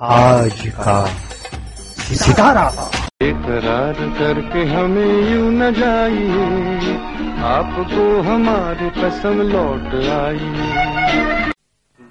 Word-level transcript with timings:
आज 0.00 0.60
का 0.74 1.04
सितारा। 2.16 2.66
इकरार 3.22 3.96
करके 4.18 4.62
हमें 4.64 5.30
यूँ 5.30 5.50
न 5.52 5.70
जाइए, 5.74 6.92
आपको 7.46 8.04
हमारी 8.22 8.90
कसम 8.98 9.40
लौट 9.48 9.94
आई 10.10 10.52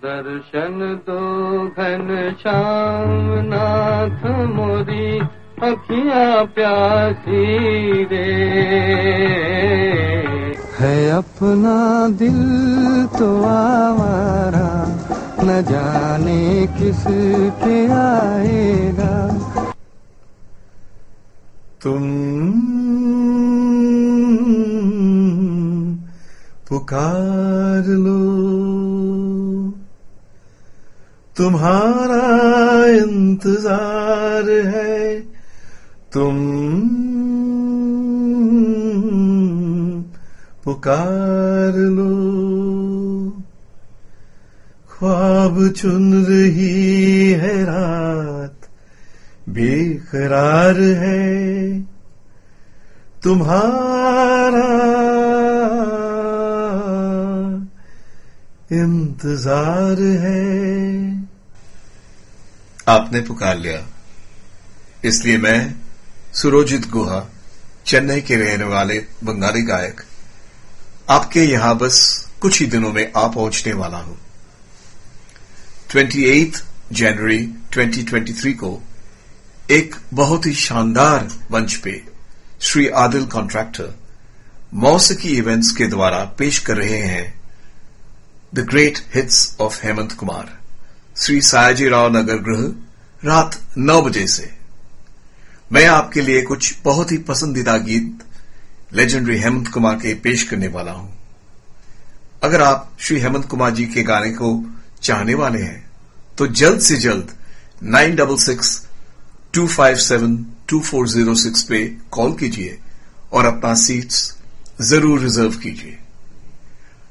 दर्शन 0.04 0.76
दो 1.08 1.22
घन 1.68 2.36
श्याम 2.42 3.32
नाथ 3.48 4.26
मोरी 4.50 5.20
अखियाँ 5.64 6.46
प्यासी 6.56 8.04
रे। 8.04 8.26
है 10.80 10.96
अपना 11.12 11.78
दिल 12.18 12.42
तो 13.18 13.34
आवारा 13.46 14.70
न 15.40 15.62
जाने 15.62 16.68
किस 16.68 17.04
के 17.64 17.86
आएगा। 17.88 19.28
तुम 21.84 22.04
पुकार 26.70 27.84
लो। 27.88 28.22
तुम्हारा 31.38 32.26
इंतज़ार 32.86 34.50
है। 34.50 35.20
तुम 36.14 36.36
पुकार 40.66 41.74
लो। 41.78 42.87
ख्वाब 45.00 45.58
चुन 45.72 46.26
रही 46.26 47.32
है 47.32 47.54
रात, 47.64 48.68
बेकरार 49.50 50.80
है 51.00 51.82
तुम्हारा 53.24 54.66
इंतज़ार 58.74 60.02
है। 60.20 60.44
आपने 62.88 63.22
पुकार 63.22 63.58
लिया। 63.58 63.82
इसलिए 65.06 65.38
मैं 65.38 65.76
सुरोजित 66.34 66.90
गुहा, 66.90 67.26
चेन्नई 67.86 68.22
के 68.22 68.36
रहने 68.36 68.64
वाले 68.66 69.00
बंगाली 69.24 69.62
गायक, 69.64 70.02
आपके 71.10 71.42
यहाँ 71.42 71.78
बस 71.78 72.00
कुछ 72.42 72.60
ही 72.60 72.66
दिनों 72.68 72.94
में 72.94 73.12
आ 73.18 73.28
पहुँचने 73.28 73.74
वाला 73.74 73.98
हूँ। 73.98 74.18
28 75.96 76.64
जनवरी 76.92 77.54
2023 77.74 78.54
को 78.54 78.84
एक 79.72 79.96
बहुत 80.14 80.46
ही 80.46 80.54
शानदार 80.54 81.32
मंच 81.52 81.76
पे 81.76 82.04
श्री 82.62 82.88
आदिल 82.88 83.26
कॉन्ट्रैक्टर 83.26 84.00
मौसिकी 84.74 85.30
इवेंट्स 85.30 85.72
के 85.72 85.88
द्वारा 85.88 86.20
पेश 86.20 86.60
कर 86.60 86.78
रहे 86.78 86.98
हैं 86.98 87.42
the 88.56 88.60
great 88.60 89.00
hits 89.16 89.58
of 89.60 89.86
Hemant 89.86 90.12
Kumar 90.12 90.60
Shri 91.22 91.42
Sayaji 91.42 91.88
Rao 91.88 92.18
Nagar 92.18 92.38
Griha, 92.38 92.74
रात 93.26 93.62
नौ 93.78 94.02
बजे 94.02 94.28
से। 94.28 94.54
मैं 95.72 95.86
आपके 95.86 96.22
लिए 96.22 96.42
कुछ 96.42 96.76
बहुत 96.84 97.12
ही 97.12 97.18
पसंदीदा 97.18 97.78
गीत 97.78 98.20
लेजेंडरी 98.94 99.38
हेमंत 99.38 99.68
कुमार 99.68 99.96
के 99.96 100.14
पेश 100.14 100.44
करने 100.44 100.68
वाला 100.68 100.92
हूँ। 100.92 101.18
अगर 102.44 102.62
आप 102.62 102.98
श्री 103.00 103.20
हेमंत 103.20 103.46
कुमार 103.46 103.72
जी 103.72 103.86
के 103.86 104.04
गाने 104.04 104.30
को 104.30 104.74
चाहने 105.02 105.34
वाले 105.36 105.62
हैं। 105.62 105.86
तो 106.38 106.48
जल्द 106.56 106.80
से 106.82 106.96
जल्द 106.98 107.32
nine 107.86 108.16
double 108.16 108.38
six 108.40 108.76
two 109.54 109.68
five 109.68 109.96
seven 109.98 110.36
two 110.70 110.80
four 110.82 111.08
zero 111.10 111.36
six 111.36 111.64
पे 111.64 111.86
कॉल 112.12 112.34
कीजिए 112.40 112.78
और 113.34 113.46
अपना 113.46 113.74
सीट्स 113.76 114.36
ज़रूर 114.82 115.20
रिज़र्व 115.20 115.56
कीजिए। 115.60 115.98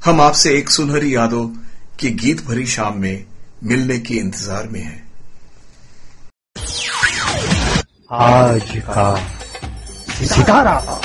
हम 0.04 0.20
आपसे 0.20 0.56
एक 0.58 0.70
सुनहरी 0.70 1.14
यादों 1.14 1.46
की 2.00 2.10
गीत 2.22 2.44
भरी 2.46 2.66
शाम 2.66 2.98
में 3.00 3.24
मिलने 3.64 3.98
के 3.98 4.14
इंतज़ार 4.14 4.68
में 4.68 4.80
हैं। 4.82 5.04
आज 8.12 8.70
का 8.88 9.14
सितारा। 10.26 11.00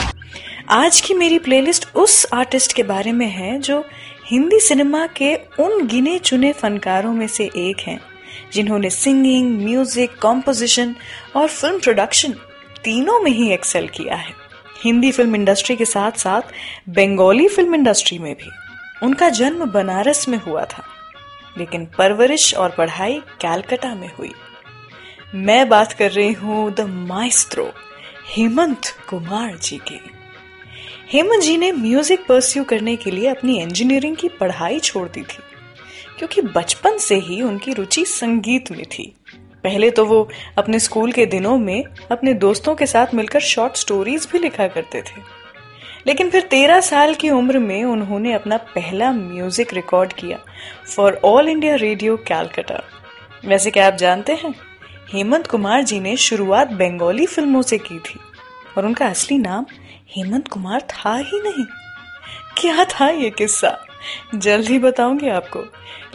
आज 0.71 0.99
की 1.01 1.13
मेरी 1.13 1.39
प्लेलिस्ट 1.39 1.87
उस 1.95 2.25
आर्टिस्ट 2.33 2.73
के 2.73 2.83
बारे 2.83 3.11
में 3.11 3.27
है 3.29 3.57
जो 3.59 3.83
हिंदी 4.31 4.59
सिनेमा 4.59 5.05
के 5.07 5.33
उन 5.59 5.85
गिने 5.87 6.17
चुने 6.19 6.51
फनकारों 6.53 7.11
में 7.13 7.27
से 7.27 7.49
एक 7.57 7.79
हैं, 7.79 7.99
जिन्होंने 8.53 8.89
सिंगिंग, 8.89 9.49
म्यूज़िक, 9.61 10.11
कॉम्पोजिशन 10.21 10.95
और 11.35 11.47
फ़िल्म 11.47 11.79
प्रोडक्शन 11.79 12.33
तीनों 12.83 13.19
में 13.19 13.31
ही 13.31 13.51
एक्सेल 13.53 13.87
किया 13.87 14.15
है। 14.15 14.33
हिंदी 14.83 15.11
फ़िल्म 15.11 15.35
इंडस्ट्री 15.35 15.75
के 15.75 15.85
साथ 15.85 16.11
साथ 16.17 16.53
बंगाली 16.89 17.47
फ़िल्म 17.47 17.75
इंडस्ट्री 17.75 18.19
में 18.19 18.33
भी। 18.35 18.49
उनका 19.05 19.29
जन्म 19.31 19.65
बनारस 19.71 20.27
में 20.29 20.37
हुआ 20.37 20.63
था, 20.65 20.83
लेकिन 21.57 21.85
परवरिश 21.97 22.53
और 22.55 22.75
पढ़ाई 22.77 23.19
कैलकाटा 23.41 23.93
में 23.95 24.09
हुई। 24.19 24.31
मैं 25.35 25.67
बात 25.69 25.93
कर 25.93 26.11
रही 26.11 26.31
हूँ 26.33 26.71
द 26.73 26.87
माइस्त्रो, 27.09 27.69
हेमंत 28.27 28.93
कुमार 29.09 29.55
जी 29.57 29.77
की। 29.87 29.99
हेमंत 31.11 31.41
जी 31.43 31.55
ने 31.57 31.71
म्यूज़िक 31.71 32.25
परस्यू 32.27 32.63
करने 32.63 32.95
के 32.95 33.11
लिए 33.11 33.27
अपनी 33.29 33.57
इंजीनियरिंग 33.61 34.15
की 34.17 34.27
पढ़ाई 34.29 34.79
छोड़ 34.79 35.07
दी 35.07 35.21
थी, 35.21 35.41
क्योंकि 36.17 36.41
बचपन 36.41 36.97
से 36.97 37.15
ही 37.17 37.41
उनकी 37.41 37.73
रुचि 37.73 38.03
संगीत 38.05 38.71
में 38.71 38.83
थी। 38.87 39.03
पहले 39.63 39.89
तो 39.91 40.05
वो 40.05 40.27
अपने 40.57 40.79
स्कूल 40.79 41.11
के 41.11 41.25
दिनों 41.25 41.57
में 41.57 41.83
अपने 42.11 42.33
दोस्तों 42.35 42.75
के 42.75 42.85
साथ 42.85 43.13
मिलकर 43.15 43.39
शॉर्ट 43.41 43.75
स्टोरीज 43.75 44.27
भी 44.31 44.39
लिखा 44.39 44.67
करते 44.67 45.01
थे। 45.01 45.21
लेकिन 46.07 46.29
फिर 46.29 46.47
तेरह 46.51 46.79
साल 46.81 47.13
की 47.15 47.29
उम्र 47.31 47.59
में 47.59 47.83
उन्होंने 47.83 48.33
अपना 48.33 48.57
पहला 48.75 49.11
म्यूज़िक 49.11 49.73
रिकॉर्ड 49.73 50.13
किया 50.13 50.39
for 50.87 51.19
All 51.25 51.49
India 51.49 51.75
Radio 51.77 52.17
Calcutta 52.27 52.81
वैसे 53.45 53.71
क्या 53.71 53.87
आप 53.87 53.95
जानते 53.95 54.33
हैं, 54.33 54.53
हेमंत 55.13 55.47
कुमार 55.47 55.83
जी 55.83 55.99
ने 55.99 56.15
शुरुआत 56.19 56.71
बंगाली 56.73 57.25
फ़िल्मों 57.25 57.61
से 57.61 57.77
की 57.79 57.99
थी 57.99 58.19
और 58.77 58.85
उनका 58.85 59.07
असली 59.07 59.37
नाम 59.37 59.65
हेमंत 60.15 60.47
कुमार 60.47 60.81
था 60.81 61.15
ही 61.15 61.41
नहीं। 61.41 61.65
क्या 62.57 62.85
था 62.85 63.09
ये 63.09 63.29
किस्सा? 63.29 63.85
जल्द 64.35 64.67
ही 64.67 64.79
बताऊँगी 64.79 65.29
आपको। 65.29 65.59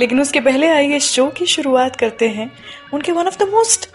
लेकिन 0.00 0.20
उसके 0.20 0.40
पहले 0.40 0.68
आइए 0.68 1.00
शो 1.00 1.26
की 1.26 1.46
शुरुआत 1.46 1.96
करते 1.96 2.28
हैं। 2.28 2.52
उनके 2.94 3.12
one 3.12 3.26
of 3.26 3.38
the 3.38 3.42
most 3.42 3.90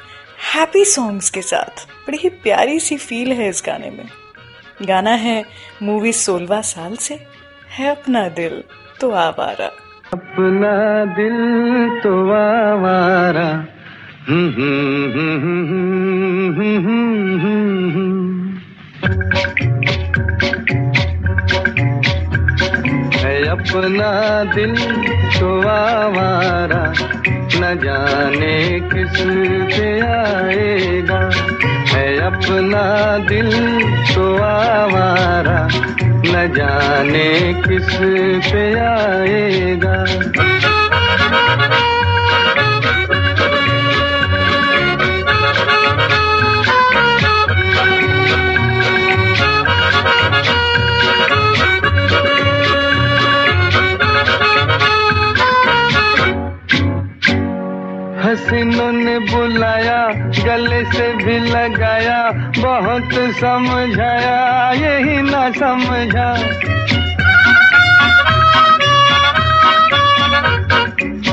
happy 0.55 0.85
songs 0.85 1.29
के 1.29 1.41
साथ। 1.41 1.87
बड़ी 1.89 2.17
ही 2.17 2.29
प्यारी 2.29 2.79
सी 2.79 2.97
फील 2.97 3.31
है 3.31 3.49
इस 3.49 3.63
गाने 3.65 3.89
में। 3.89 4.09
गाना 4.81 5.11
है 5.11 5.45
मूवी 5.83 6.13
सोलवा 6.13 6.61
साल 6.61 6.95
से। 6.95 7.27
है 7.69 7.87
अपना 7.87 8.27
दिल 8.27 8.63
तो 9.01 9.11
आवारा। 9.11 9.67
अपना 10.13 11.05
दिल 11.05 12.01
तो 12.03 12.31
आवारा। 12.31 13.65
हम्म, 14.29 14.49
हम्म, 14.49 15.11
हम्म, 15.11 15.41
हम्म, 15.41 16.77
हम्म, 16.77 17.41
हम्म, 17.41 17.91
हम्म। 17.91 18.20
है 23.21 23.47
अपना 23.47 24.43
दिल 24.43 24.75
तो 25.39 25.67
आवारा। 25.67 26.93
न 27.55 27.79
जाने 27.83 28.79
किस 28.79 29.19
पे 29.77 29.99
आएगा। 29.99 31.29
है 31.89 32.19
अपना 32.19 33.17
दिल 33.27 33.51
तो 34.15 34.35
आवारा। 34.35 35.69
न 36.03 36.53
जाने 36.53 37.53
किस 37.53 37.95
पे 38.51 38.79
आएगा। 38.79 40.05
हसीनों 58.41 58.91
ने 58.91 59.19
बुलाया, 59.19 60.07
गले 60.45 60.83
से 60.85 61.13
भी 61.13 61.37
लगाया, 61.39 62.31
बहुत 62.59 63.13
समझाया, 63.37 64.71
यही 64.71 65.21
ना 65.21 65.51
समझा। 65.51 66.29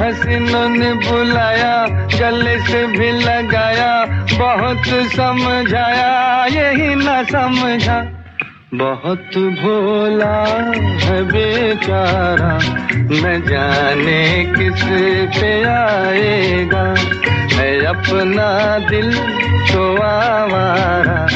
हसीनों 0.05 0.69
ने 0.69 0.93
बुलाया, 0.93 1.87
गले 2.21 2.59
से 2.59 2.87
भी 2.87 3.11
लगाया, 3.13 4.05
बहुत 4.39 4.87
समझाया, 5.13 6.47
यही 6.47 6.95
ना 6.95 7.23
समझा। 7.23 8.18
बहुत 8.75 9.37
भोला 9.37 10.47
है 11.05 11.23
बेचारा, 11.25 12.59
न 12.93 13.43
जाने 13.49 14.45
किस 14.45 14.83
पे 15.39 15.53
आएगा। 15.65 16.85
है 17.57 17.85
अपना 17.85 18.79
दिल 18.79 19.15
तो 19.73 19.97
आवारा, 20.03 21.27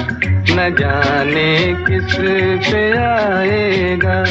न 0.51 0.77
जाने 0.81 1.75
किस 1.89 2.15
पे 2.71 2.85
आएगा। 2.99 4.25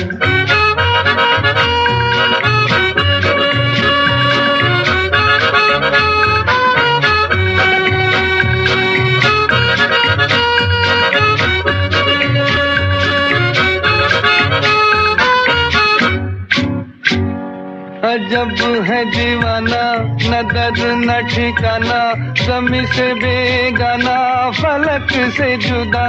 अजब 18.32 18.84
है 18.84 19.06
दीवाना 19.06 19.84
न 20.04 20.42
दर्द 20.54 20.80
न 20.80 21.28
ठिकाना 21.28 22.00
जमी 22.46 22.86
से 22.86 23.14
बेगाना, 23.14 24.52
फलक 24.52 25.08
से 25.12 25.58
जुदा। 25.58 26.06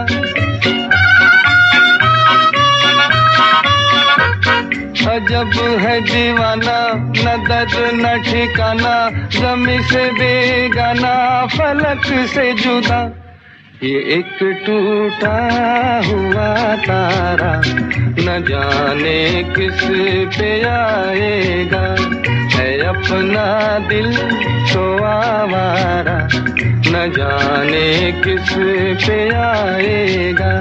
अजब 5.14 5.78
है 5.80 6.00
दीवाना 6.00 6.78
न 6.94 7.44
दर्द 7.48 7.90
न 7.94 8.22
ठिकाना 8.22 8.94
जमी 9.28 9.82
से 9.82 10.10
बेगाना, 10.12 11.46
फलक 11.46 12.28
से 12.28 12.52
जुदा। 12.52 13.21
ये 13.84 13.98
एक 14.14 14.28
टूटा 14.66 15.36
हुआ 16.06 16.50
तारा, 16.76 17.52
न 18.18 18.44
जाने 18.48 19.18
किस 19.56 19.82
पे 20.36 20.50
आएगा। 20.62 21.82
है 22.54 22.68
अपना 22.86 23.46
दिल 23.88 24.16
तो 24.72 24.84
आवारा, 25.04 26.16
न 26.86 27.10
जाने 27.16 28.12
किस 28.22 28.52
पे 29.06 29.18
आएगा। 29.34 30.52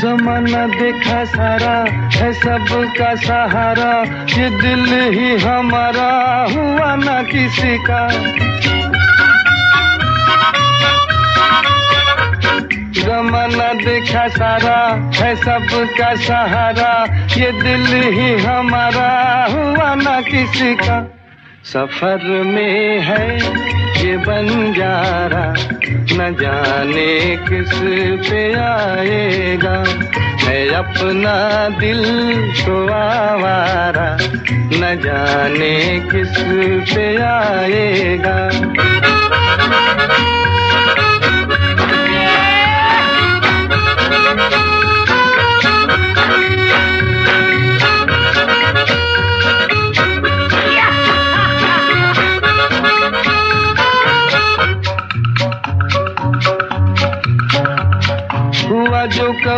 जमाना 0.00 0.66
देखा 0.66 1.24
सारा 1.24 1.74
है 2.14 2.32
सबका 2.32 3.14
सहारा। 3.14 3.92
ये 4.32 4.48
दिल 4.50 4.84
ही 5.12 5.30
हमारा 5.44 6.10
हुआ 6.50 6.94
ना 6.96 7.22
किसी 7.22 7.76
का। 7.78 8.00
जमाना 13.00 13.68
देखा 13.84 14.26
सारा 14.28 14.78
है 15.16 15.34
सबका 15.36 16.14
सहारा। 16.14 16.92
ये 17.36 17.52
दिल 17.52 17.86
ही 18.12 18.30
हमारा 18.42 19.10
हुआ 19.50 19.94
ना 19.94 20.20
किसी 20.20 20.74
का। 20.74 20.98
सफ़र 21.64 22.24
में 22.44 23.00
है 23.00 23.36
ये 24.04 24.16
बंजारा 24.16 25.44
न 26.12 26.34
जाने 26.40 27.36
किस 27.48 27.72
पे 28.28 28.42
आएगा। 28.60 29.74
मैं 30.44 30.68
अपना 30.74 31.34
दिल 31.78 32.02
तो 32.64 32.76
आवारा 32.92 34.08
न 34.72 34.96
जाने 35.04 35.74
किस 36.10 36.34
पे 36.94 37.06
आएगा। 37.22 38.38
हुआ 44.32 44.69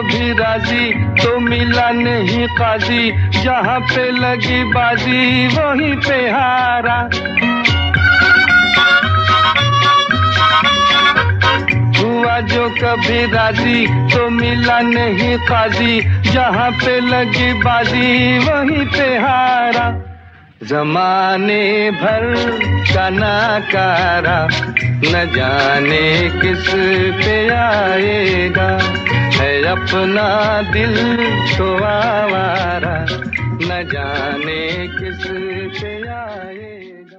कभी 0.02 0.32
राज़ी 0.32 0.92
तो 0.94 1.40
मिला 1.40 1.90
नहीं 1.90 2.46
काजी। 2.46 3.12
जहाँ 3.42 3.80
पे 3.80 4.10
लगी 4.10 4.64
बाजी, 4.64 5.46
वहीं 5.46 5.94
पे 5.96 6.30
हारा। 6.30 6.98
हुआ 12.00 12.40
जो 12.40 12.68
कभी 12.68 13.32
राज़ी 13.32 13.86
तो 13.86 14.30
मिला 14.30 14.80
नहीं 14.80 15.38
काजी। 15.38 16.00
जहाँ 16.32 16.70
पे 16.70 17.00
लगी 17.00 17.52
बाजी, 17.52 18.38
वहीं 18.38 18.86
पे 18.86 19.18
हारा। 19.18 19.86
जमाने 20.64 21.90
भर 21.90 22.34
का 22.94 23.08
नाकारा, 23.08 24.48
न 24.84 25.32
जाने 25.36 26.30
किस 26.40 26.68
पे 27.24 27.48
आएगा। 27.48 29.01
है 29.42 29.62
अपना 29.66 30.24
दिल 30.72 30.96
न 33.62 33.78
जाने 33.92 34.60
किस 34.88 35.24
पे 35.78 35.92
आएगा। 36.08 37.18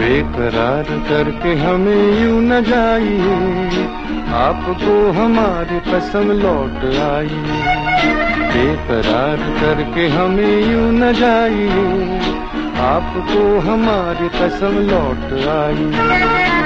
बेकरार 0.00 0.90
करके 1.08 1.54
हमें 1.62 2.20
यूँ 2.20 2.40
न 2.42 2.60
जाइए, 2.64 3.86
आपको 4.40 4.94
हमारी 5.12 5.80
कसम 5.88 6.32
लौट 6.42 6.84
आई 7.06 7.40
बेकरार 8.52 9.48
करके 9.60 10.08
हमें 10.08 10.56
यूँ 10.72 10.90
न 10.92 11.12
जाइए, 11.14 11.84
आपको 12.86 13.44
हमारी 13.70 14.28
कसम 14.40 14.82
लौट 14.90 15.32
आई 15.56 16.59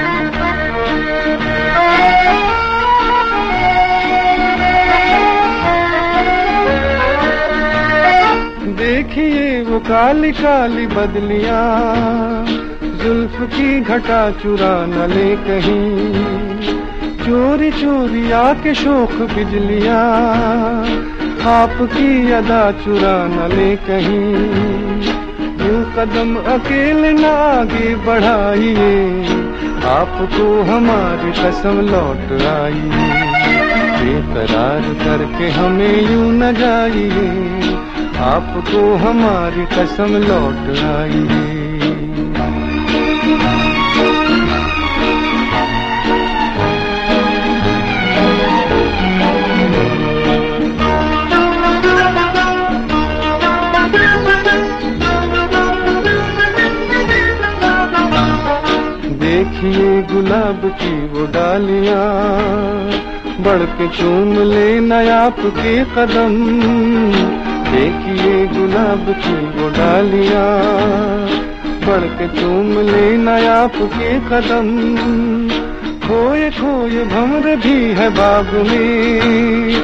देखिए 8.77 9.61
वो 9.63 9.79
काली 9.79 10.31
काली 10.31 10.85
बदलिया, 10.87 11.59
जुल्फ 13.01 13.35
की 13.53 13.79
घटा 13.81 14.19
चुरा 14.41 14.73
न 14.85 15.07
ले 15.11 15.29
कहीं। 15.45 15.85
चोरी 17.23 17.71
चोरी 17.71 18.31
आके 18.31 18.73
शोक 18.73 19.13
बिजलियाँ, 19.31 20.01
आपकी 21.51 22.31
अदा 22.31 22.63
चुरा 22.83 23.15
न 23.27 23.49
ले 23.53 23.75
कहीं। 23.87 24.27
यूँ 25.65 25.81
कदम 25.95 26.35
अकेले 26.53 27.13
न 27.13 27.25
आगे 27.25 27.95
बढ़ाइए, 28.05 28.93
आपको 29.89 30.45
हमारी 30.71 31.31
कसम 31.33 31.81
लौट 31.89 32.31
आई 32.43 32.85
बेकरार 33.97 34.93
करके 35.03 35.49
हमें 35.51 36.01
यूँ 36.03 36.31
न 36.33 36.53
जाइए 36.53 37.93
आपको 38.17 38.81
हमारी 38.97 39.65
कसम 39.71 40.15
लौट 40.21 40.69
आई 40.81 41.21
है। 41.31 41.53
देखिए 59.19 60.01
गुलाब 60.03 60.61
की 60.81 60.93
वो 61.07 61.25
डालियाँ, 61.31 62.05
बढ़ 63.39 63.65
के 63.77 63.87
चूम 63.97 64.33
ले 64.43 64.67
नयाप 64.81 65.39
के 65.57 65.73
कदम। 65.95 66.33
देखिए 67.75 68.35
गुलाब 68.49 69.05
की 69.23 69.33
वो 69.55 69.69
डालियाँ 69.69 70.43
बढ़ 71.85 72.05
के 72.19 72.27
चूम 72.35 72.69
ले 72.81 73.05
नयाप 73.17 73.75
के 73.93 74.11
कदम। 74.29 74.69
खोए 76.05 76.49
खोए 76.51 77.03
भमर 77.05 77.55
भी 77.55 77.75
है 77.97 78.09
बाग 78.11 78.53
में, 78.67 79.75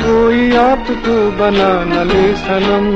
कोई 0.00 0.50
आपको 0.56 1.14
बना 1.38 1.70
न 1.84 2.06
ले 2.08 2.26
सनम। 2.42 2.90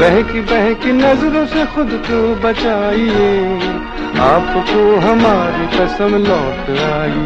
बहकी 0.00 0.40
बहकी 0.50 0.92
नज़रों 0.94 1.46
से 1.46 1.64
खुद 1.74 1.90
को 2.06 2.20
बचाइए, 2.42 3.30
आपको 4.24 4.84
हमारी 5.00 5.66
कसम 5.76 6.16
लौट 6.26 6.70
आई 6.88 7.22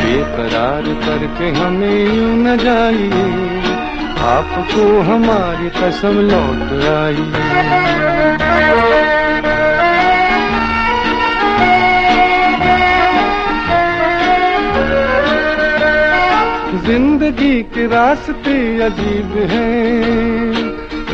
बेकरार 0.00 0.94
करके 1.06 1.50
हमें 1.60 2.00
यूँ 2.16 2.34
न 2.38 2.56
जाइए। 2.58 3.63
आपको 4.24 4.84
हमारी 5.02 5.68
कसम 5.70 6.20
लौट 6.28 6.70
आई। 6.90 7.24
ज़िंदगी 16.86 17.62
के 17.74 17.86
रास्ते 17.86 18.56
अजीब 18.82 19.36
हैं, 19.50 20.50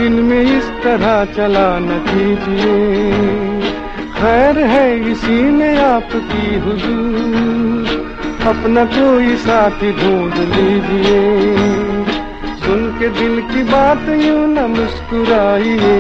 इनमें 0.06 0.40
इस 0.40 0.70
तरह 0.84 1.24
चला 1.34 1.68
न 1.78 1.98
कीजिए। 2.08 2.78
खैर 4.14 4.58
है 4.66 4.86
इसी 5.10 5.40
में 5.52 5.78
आपकी 5.78 6.58
हुजूर, 6.60 7.94
अपना 8.48 8.84
कोई 8.92 9.36
साथी 9.38 9.92
ढूंढ 9.92 10.34
लीजिए। 10.54 11.99
सुन 12.70 12.98
के 12.98 13.08
दिल 13.08 13.40
की 13.40 13.62
बात 13.62 14.08
यूँ 14.08 14.48
न 14.48 14.64
मुस्कुराइए। 14.70 15.94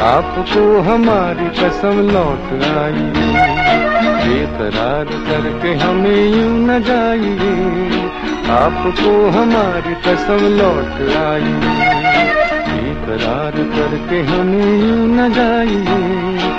आपको 0.00 0.80
हमारी 0.80 1.48
कसम 1.58 2.00
लौट 2.10 2.52
आइए। 2.62 3.32
बेकरार 4.22 5.10
करके 5.28 5.74
हमें 5.74 6.24
यूँ 6.28 6.54
न 6.68 6.78
जाइए। 6.82 7.52
आपको 8.52 9.30
हमारी 9.30 9.94
कसम 10.06 10.46
लौट 10.58 11.16
आइए। 11.16 11.74
बेकरार 12.70 13.62
करके 13.76 14.22
हमें 14.22 14.88
यूँ 14.88 15.06
न 15.08 15.32
जाइए। 15.32 16.50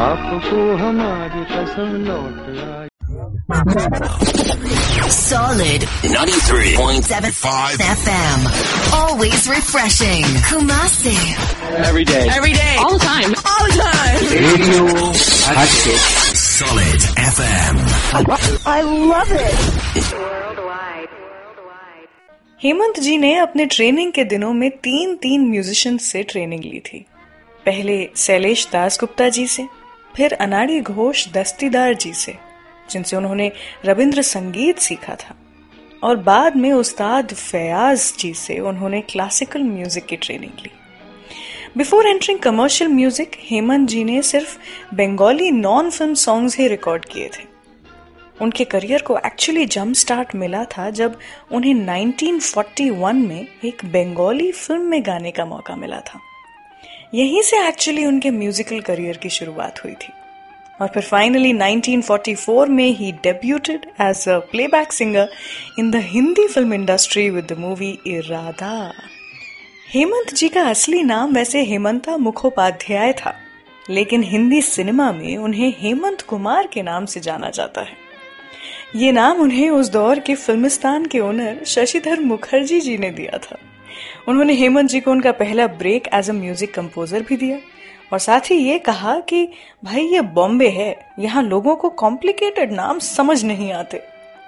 आपको 0.00 0.76
हमारी 0.76 1.44
कसम 1.44 1.90
लौट 2.08 2.56
आइए। 2.70 2.89
Solid 5.10 5.82
93.75 6.06 7.82
FM. 7.82 8.38
Always 8.94 9.48
refreshing. 9.48 10.22
Kumasi. 10.48 11.16
Every 11.88 12.04
day. 12.04 12.28
Every 12.30 12.52
day. 12.52 12.76
All 12.78 12.92
the 12.92 13.00
time. 13.04 13.34
All 13.52 13.64
the 13.66 13.72
time. 13.82 14.20
Radio 14.42 14.84
हटके 15.58 15.94
Solid 16.42 17.00
FM. 17.24 17.74
I 18.66 18.80
love 18.82 19.32
it. 19.32 19.58
Hemant 22.62 23.00
ji 23.00 23.16
ने 23.18 23.34
अपने 23.38 23.66
ट्रेनिंग 23.74 24.12
के 24.12 24.24
दिनों 24.34 24.52
में 24.52 24.70
तीन 24.84 25.14
तीन 25.22 25.48
म्यूजिशियन 25.50 25.96
से 26.06 26.22
ट्रेनिंग 26.32 26.64
ली 26.64 26.80
थी 26.92 26.98
पहले 27.66 27.98
शैलेश 28.26 28.66
दास 28.72 28.98
गुप्ता 29.00 29.28
जी 29.38 29.46
से 29.56 29.66
फिर 30.16 30.32
अनाड़ी 30.46 30.80
घोष 30.80 31.26
दस्तीदार 31.36 31.94
जी 32.04 32.12
से 32.22 32.36
जिनसे 32.90 33.16
उन्होंने 33.16 33.52
रविंद्र 33.84 34.22
संगीत 34.22 34.78
सीखा 34.78 35.14
था। 35.14 35.34
और 36.04 36.16
बाद 36.16 36.56
में 36.56 36.72
उस्ताद 36.72 37.34
फयाज 37.34 38.14
जी 38.18 38.34
से 38.34 38.58
उन्होंने 38.58 39.00
क्लासिकल 39.00 39.62
म्यूज़िक 39.62 40.06
की 40.06 40.16
ट्रेनिंग 40.16 40.52
ली। 40.52 40.70
Before 41.76 42.06
entering 42.06 42.38
commercial 42.38 42.90
music 42.90 43.32
Hemant 43.40 43.88
ji 43.88 44.04
ने 44.04 44.22
सिर्फ़ 44.22 44.58
बंगाली 44.94 45.50
नॉन 45.50 45.90
फ़िल्म 45.90 46.14
सॉन्ग्स 46.14 46.58
ही 46.58 46.68
रिकॉर्ड 46.68 47.04
किए 47.04 47.28
थे। 47.28 47.48
उनके 48.40 48.64
करियर 48.64 49.02
को 49.02 49.18
एक्चुअली 49.18 49.66
जंप 49.66 49.94
स्टार्ट 49.94 50.34
मिला 50.34 50.64
था 50.64 50.90
जब 50.90 51.18
उन्हें 51.52 51.74
1941 51.74 53.12
में 53.12 53.46
एक 53.64 53.84
बंगाली 53.84 54.52
फ़िल्म 54.52 54.82
में 54.82 55.02
गाने 55.06 55.30
का 55.30 55.44
मौका 55.44 55.76
मिला 55.76 56.00
था। 56.00 56.20
यहीं 57.14 57.42
से 57.42 57.68
एक्चुअली 57.68 58.04
उनके 58.04 58.30
म्यूजिकल 58.30 58.80
करियर 58.80 59.16
की 59.16 59.28
शुरुआत 59.28 59.84
हुई 59.84 59.92
थी। 59.92 60.12
और 60.80 60.88
फिर 60.88 61.02
फाइनली 61.02 61.52
1944 61.52 62.68
में 62.68 62.88
ही 62.88 63.12
debuted 63.12 63.86
as 64.00 64.28
a 64.28 64.38
playback 64.50 64.92
singer 64.92 65.28
in 65.78 65.90
the 65.90 65.96
Hindi 66.04 66.46
film 66.46 66.74
industry 66.74 67.28
with 67.30 67.46
the 67.52 67.58
movie 67.58 67.90
Iraada 68.06 68.72
Hemant 69.94 70.34
ji 70.34 70.48
का 70.48 70.62
असली 70.62 71.02
नाम 71.02 71.32
वैसे 71.34 71.62
हेमंता 71.64 72.16
मुखोपाध्याय 72.16 73.12
था, 73.12 73.34
लेकिन 73.90 74.22
हिंदी 74.22 74.60
सिनेमा 74.62 75.10
में 75.12 75.36
उन्हें 75.36 75.72
हेमंत 75.78 76.20
कुमार 76.20 76.66
के 76.66 76.82
नाम 76.82 77.06
से 77.06 77.20
जाना 77.20 77.50
जाता 77.50 77.80
है। 77.80 77.96
ये 78.96 79.12
नाम 79.12 79.40
उन्हें 79.40 79.70
उस 79.70 79.88
दौर 79.88 80.18
के 80.18 80.34
फिल्मिस्तान 80.34 81.06
के 81.06 81.20
ओनर 81.20 81.64
शशिधर 81.64 82.20
मुखर्जी 82.20 82.80
जी 82.80 82.96
ने 82.98 83.10
दिया 83.10 83.38
था। 83.38 83.58
उन्होंने 84.28 84.54
हेमंत 84.54 84.90
जी 84.90 85.00
को 85.00 85.10
उनका 85.10 85.32
पहला 85.32 85.66
break 85.66 86.08
as 86.14 86.30
a 86.30 86.32
music 86.32 86.74
composer 86.74 87.22
भी 87.22 87.36
दिया। 87.36 87.58
और 88.12 88.18
साथ 88.18 88.40
ही 88.40 88.56
ये 88.56 88.78
कहा 88.78 89.20
कि, 89.20 89.48
भाई, 89.84 90.02
ये 90.02 90.20
बॉम्बे 90.20 90.68
है, 90.68 91.12
यहाँ 91.18 91.42
लोगों 91.42 91.76
को 91.76 91.88
कॉम्प्लिकेटेड 91.88 92.72
नाम 92.72 92.98
समझ 92.98 93.44
नहीं 93.44 93.72
आते। 93.72 94.02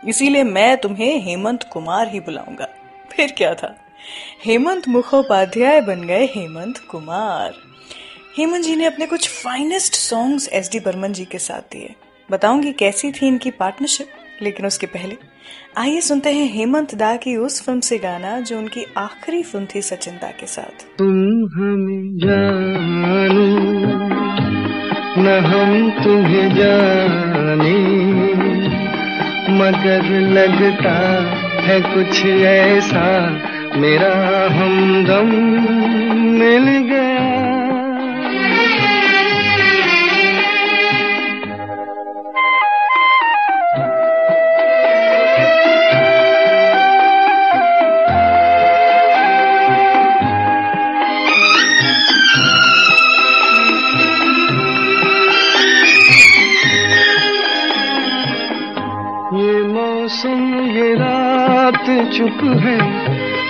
इसीलिए 0.08 0.44
मैं 0.44 0.76
तुम्हें 0.76 1.20
हेमंत 1.20 1.62
कुमार 1.72 2.08
ही 2.08 2.20
बुलाऊँगा। 2.20 2.68
फिर 3.12 3.32
क्या 3.32 3.54
था? 3.54 3.76
हेमंत 4.44 4.88
मुखोपाध्याय 4.88 5.80
बन 5.80 6.02
गए 6.02 6.26
हेमंत 6.26 6.78
कुमार। 6.78 7.54
हेमंत 8.38 8.64
जी 8.64 8.76
ने 8.76 8.84
अपने 8.84 9.06
कुछ 9.06 9.28
finest 9.28 9.94
songs 9.94 10.48
S 10.48 10.70
D 10.72 10.80
Burman 10.80 11.12
ji 11.12 11.24
के 11.24 11.38
साथ 11.38 11.72
दिए। 11.72 11.94
बताऊँगी 12.30 12.72
कैसी 12.72 13.12
थी 13.12 13.26
इनकी 13.26 13.50
पार्टनरशिप 13.50 14.08
लेकिन 14.42 14.66
उसके 14.66 14.86
पहले, 14.86 15.16
आइए 15.78 16.00
सुनते 16.00 16.32
हैं 16.32 16.46
हेमंत 16.52 16.94
दा 16.94 17.14
की 17.16 17.36
उस 17.36 17.62
फ़िल्म 17.62 17.80
से 17.80 17.98
गाना 17.98 18.38
जो 18.40 18.58
उनकी 18.58 18.84
आखिरी 18.98 19.42
फ़िल्म 19.42 19.66
थी 19.74 19.82
सचिन 19.82 20.14
दा 20.14 20.30
के 20.30 20.46
साथ। 20.46 20.84
तुम 20.98 21.14
हमें 21.54 22.18
जानो, 22.18 23.46
न 25.18 25.38
हम 25.46 25.90
तुम्हें 26.04 26.48
जाने, 26.54 27.76
मगर 29.52 30.10
लगता 30.30 30.96
है 31.62 31.80
कुछ 31.94 32.24
ऐसा, 32.26 33.06
मेरा 33.76 34.14
हमदम 34.52 35.28
मिल 36.32 36.66
गया। 36.88 37.41
रात 61.82 62.12
चुप 62.12 62.42
है 62.62 62.76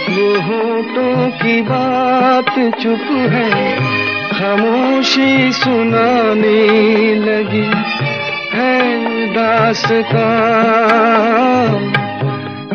वो 0.09 0.27
होठों 0.43 1.31
की 1.39 1.61
बात 1.63 2.55
चुप 2.81 3.05
है, 3.33 3.49
खामोशी 4.31 5.53
सुनाने 5.53 6.55
लगी 7.17 7.65
है 8.53 9.35
दास 9.35 9.85
का। 10.13 10.31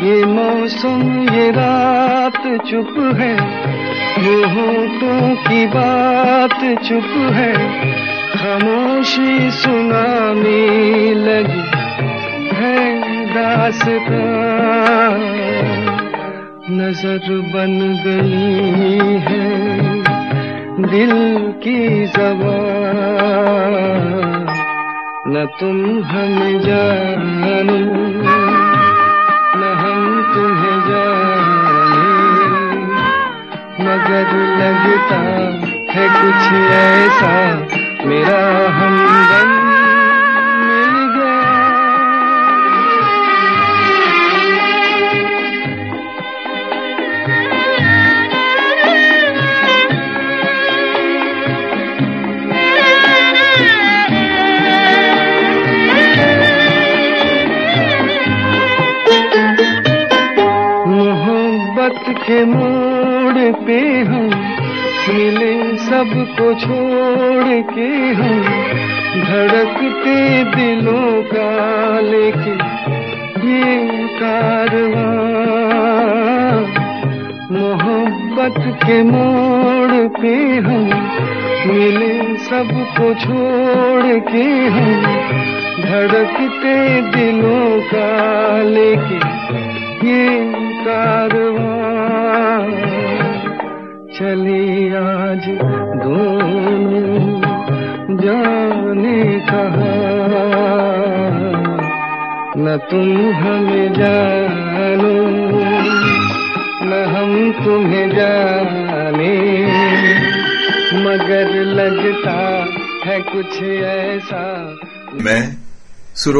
ये 0.03 0.23
मौसम, 0.27 1.01
ये 1.29 1.49
रात 1.51 2.41
चुप 2.69 2.93
है 3.17 3.33
वो 4.19 4.37
होठों 4.53 5.35
की 5.39 5.65
बात 5.67 6.59
चुप 6.83 7.11
है, 7.33 7.51
खामोशी 8.35 9.51
सुनाने 9.53 10.63
लगी 11.25 11.65
है 12.53 13.06
दासता 13.27 14.23
नज़र 16.71 17.25
बन 17.53 17.73
गई 18.05 19.17
है 19.27 19.45
दिल 20.91 21.13
की 21.63 21.79
जबान 22.07 23.67
न 25.29 25.45
तुम 25.59 25.77
हमें 26.09 26.57
जानो, 26.61 27.79
न 29.59 29.61
हम 29.81 30.01
तुम्हें 30.33 30.79
जाने। 30.87 32.09
मगर 33.87 34.29
लगता 34.59 35.19
है 35.93 36.05
कुछ 36.17 36.43
ऐसा 36.77 37.35
मेरा 38.07 38.41
हमदम 38.77 38.96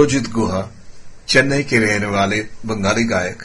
सुरोजित 0.07 0.31
गुहा, 0.31 0.61
चेन्नई 1.27 1.63
के 1.63 1.77
रहने 1.77 2.05
वाले 2.05 2.37
बंगाली 2.65 3.03
गायक, 3.03 3.43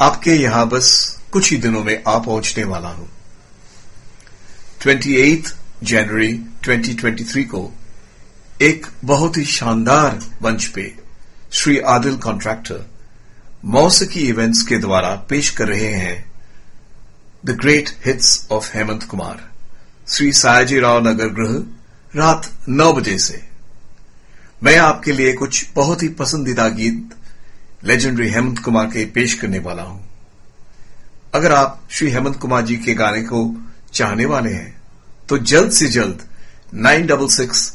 आपके 0.00 0.30
यहाँ 0.30 0.66
बस 0.68 0.88
कुछ 1.32 1.50
ही 1.50 1.56
दिनों 1.56 1.84
में 1.84 2.02
आ 2.08 2.18
पहुँचने 2.18 2.64
वाला 2.64 2.88
हूँ। 2.88 3.08
28 4.80 5.54
जनवरी 5.82 6.32
2023 6.64 7.44
को 7.44 7.72
एक 8.62 8.86
बहुत 9.04 9.36
ही 9.36 9.44
शानदार 9.44 10.20
मंच 10.42 10.66
पे 10.66 10.94
श्री 11.52 11.78
आदिल 11.78 12.16
कॉन्ट्रैक्टर 12.18 12.84
मौसकी 13.64 14.28
इवेंट्स 14.28 14.62
के 14.62 14.78
द्वारा 14.78 15.14
पेश 15.30 15.50
कर 15.50 15.68
रहे 15.68 15.92
हैं 15.94 16.32
the 17.46 17.58
great 17.60 17.96
hits 18.06 18.46
of 18.52 18.76
Hemant 18.76 19.02
Kumar 19.02 19.44
Shri 20.08 20.32
Sayaji 20.32 20.78
Rao 20.80 21.06
Nagar 21.08 21.28
Griha, 21.28 21.58
रात 22.16 22.52
नौ 22.68 22.92
बजे 22.92 23.18
से। 23.18 23.55
मैं 24.64 24.76
आपके 24.78 25.12
लिए 25.12 25.32
कुछ 25.32 25.66
बहुत 25.74 26.02
ही 26.02 26.08
पसंदीदा 26.18 26.68
गीत 26.68 27.14
लेजेंडरी 27.84 28.28
हेमंत 28.30 28.58
कुमार 28.58 28.86
के 28.86 29.04
पेश 29.14 29.34
करने 29.34 29.58
वाला 29.58 29.82
हूँ। 29.82 30.04
अगर 31.34 31.52
आप 31.52 31.80
श्री 31.90 32.10
हेमंत 32.10 32.36
कुमार 32.36 32.62
जी 32.66 32.76
के 32.76 32.94
गाने 32.94 33.22
को 33.22 33.44
चाहने 33.92 34.24
वाले 34.26 34.52
हैं 34.52 34.74
तो 35.28 35.38
जल्द 35.38 35.70
से 35.72 35.86
जल्द 35.88 36.22
nine 36.74 37.06
double 37.06 37.28
six 37.28 37.70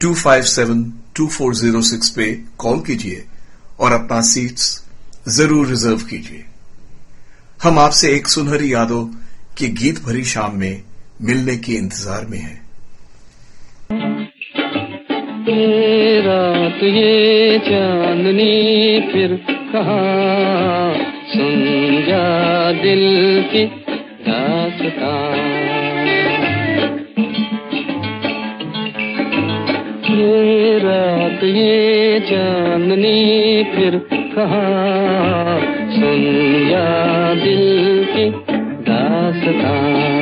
two 0.00 0.14
five 0.14 0.42
seven 0.44 0.84
two 1.16 1.26
four 1.28 1.54
zero 1.54 1.82
six 1.82 2.10
पे 2.10 2.30
कॉल 2.58 2.80
कीजिए 2.80 3.24
और 3.80 3.92
अपना 3.92 4.20
सीट्स 4.22 4.82
ज़रूर 5.28 5.66
रिज़र्व 5.68 6.02
कीजिए। 6.06 6.44
हम 7.62 7.78
आपसे 7.78 8.14
एक 8.14 8.28
सुनहरी 8.28 8.72
यादों 8.72 9.04
की 9.58 9.68
गीत 9.80 10.02
भरी 10.04 10.24
शाम 10.24 10.56
में 10.58 10.82
मिलने 11.22 11.56
के 11.56 11.72
इंतज़ार 11.74 12.26
में 12.26 12.38
हैं। 12.38 12.61
रात 15.48 16.82
ये 16.82 17.58
चांदनी 17.58 19.00
फिर 19.12 19.44
कहा? 19.48 19.98
सुन 21.34 21.64
जा 22.08 22.72
दिल 22.72 23.44
की 23.52 23.64
दासता 24.28 25.34
ये 30.14 30.78
रात 30.78 31.44
ये 31.44 32.20
चांदनी 32.20 33.64
फिर 33.64 33.98
कहा? 34.12 34.64
सुन 35.90 36.22
जा 36.70 37.34
दिल 37.34 38.04
की 38.04 38.30
दासता 38.82 40.21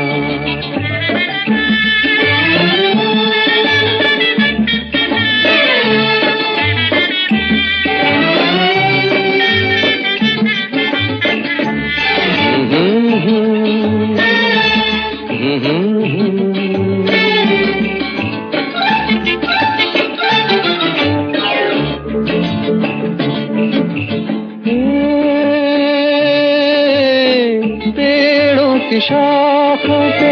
शाखों 29.00 30.02
पे 30.10 30.30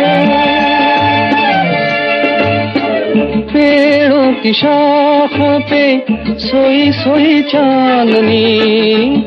पेड़ों 3.52 4.32
की 4.42 4.52
शाखों 4.52 5.58
पे 5.70 5.82
सोई 6.38 6.90
सोई 6.92 7.42
चांदनी 7.42 8.46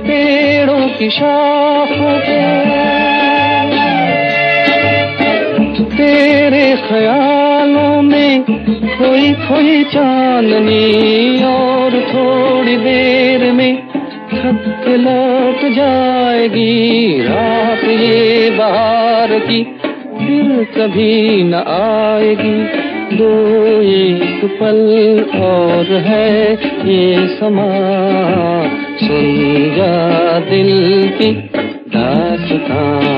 पेड़ों 0.08 0.88
की 0.98 1.10
शाखों 1.10 2.14
पे 2.20 2.40
तेरे 5.96 6.66
ख्यालों 6.88 8.02
में 8.02 8.44
खोई 8.98 9.32
खोई 9.48 9.84
चांदनी 9.94 11.44
और 11.44 12.00
थोड़ी 12.14 12.78
देर 12.78 13.52
में 13.54 13.91
के 14.46 14.98
लौट 14.98 15.74
जाएगी 15.74 17.22
रात 17.22 17.84
ये 17.84 18.50
बाहर 18.50 19.40
की, 19.40 19.64
फिर 20.20 20.68
कभी 20.78 21.44
न 21.44 21.54
आएगी। 21.54 22.92
दो 23.18 23.52
एक 23.82 24.58
पल 24.60 25.26
और 25.40 25.86
है 25.86 26.54
ये 26.90 27.28
समा। 27.28 27.72
सुन 28.98 29.74
जा 29.78 30.40
दिल 30.40 31.12
की 31.22 31.32
दास्तां। 31.98 33.12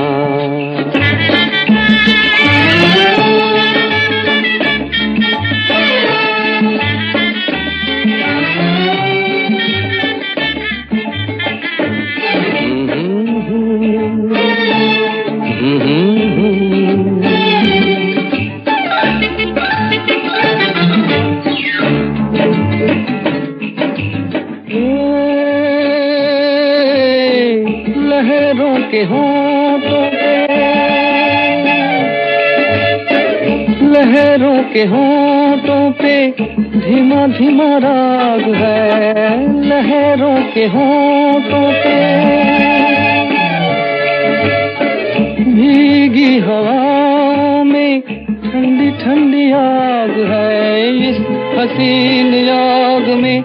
लहरों 33.82 34.62
के 34.72 34.84
होठों 34.84 35.90
पे 35.90 36.30
धीमा 36.60 37.26
धीमा 37.26 37.78
राग 37.78 38.54
है। 38.54 39.36
लहरों 39.68 40.52
के 40.54 40.64
होठों 40.64 41.72
पे 41.72 41.94
भीगी 45.44 46.38
हवाओं 46.38 47.64
में 47.64 48.00
ठंडी 48.00 48.90
ठंडी 48.90 49.52
आग 49.52 50.14
है। 50.30 50.88
इस 51.10 51.16
हसीन 51.58 52.48
आग 52.48 53.08
में 53.08 53.42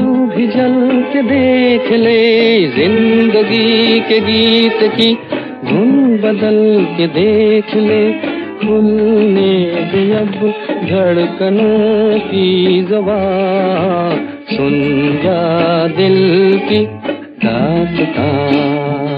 तू 0.00 0.14
भी 0.26 0.46
जल 0.46 1.02
के 1.12 1.22
देख 1.22 1.92
ले, 1.92 2.20
ज़िंदगी 2.68 4.00
के 4.00 4.20
गीत 4.20 4.82
की 4.94 5.14
धुन 5.68 5.92
बदल 6.22 6.60
के 6.96 7.06
देख 7.06 7.74
ले। 7.74 8.34
खुलने 8.58 9.52
दे 9.92 10.02
अब 10.16 10.30
धड़कनों 10.90 12.18
की 12.18 12.82
जबान 12.82 14.28
सुन 14.56 14.74
जा 15.24 15.40
दिल 15.88 16.18
की 16.68 16.84
दास्तां 17.44 19.13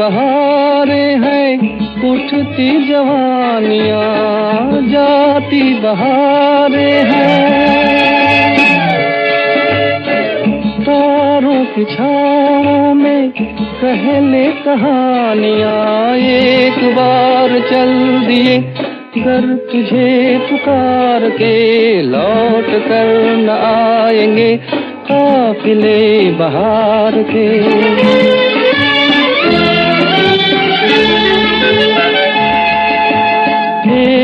बहारे 0.00 1.02
हैं, 1.24 1.56
उठती 2.10 2.88
जवानियाँ 2.88 4.02
जाती 4.82 5.74
बहारे 5.74 6.92
हैं। 6.92 7.50
तारों 10.80 11.64
की 11.64 11.84
छाओं 11.84 12.94
में 12.94 13.30
कहले 13.30 14.44
कहानियाँ, 14.64 16.16
एक 16.16 16.96
बार 16.96 17.60
चल 17.60 17.94
दिए, 18.26 18.58
घर 19.22 19.54
तुझे 19.72 20.38
पुकार 20.50 21.30
के 21.30 22.02
लौट 22.02 22.70
कर 22.88 23.36
न 23.36 23.50
आएँगे, 23.50 24.56
काफिले 25.12 26.30
बहार 26.30 27.22
के। 27.22 28.39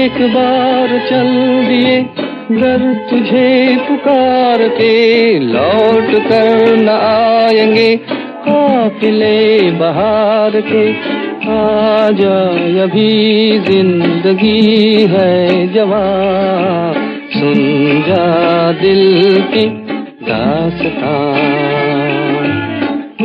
एक 0.07 0.19
बार 0.35 0.89
चल 1.11 1.29
दिए 1.69 2.01
घर 2.61 3.07
तुझे 3.11 3.77
पुकार 3.77 4.69
के 4.69 5.39
लौट 5.39 6.11
कर 6.29 6.77
न 6.77 6.89
आएँगे, 6.89 7.97
काफिले 8.49 9.71
बहार 9.71 10.61
के। 10.61 10.85
आ 11.47 12.11
जाए 12.11 12.79
अभी 12.79 13.59
ज़िंदगी 13.59 15.07
है 15.07 15.73
जवान 15.73 16.95
सुन 17.35 17.55
जा 18.09 18.73
दिल 18.73 19.43
की 19.55 19.67
दास्तां 20.23 21.37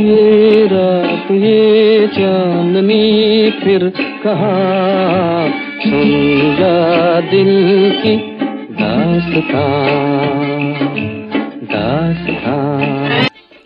ये 0.02 0.66
रात, 0.66 1.32
ये 1.32 2.08
चांदनी, 2.08 3.52
फिर 3.64 3.92
कहा? 4.28 5.71
सुन 5.82 6.56
जा 6.56 7.22
दिल 7.22 8.02
की 8.02 8.16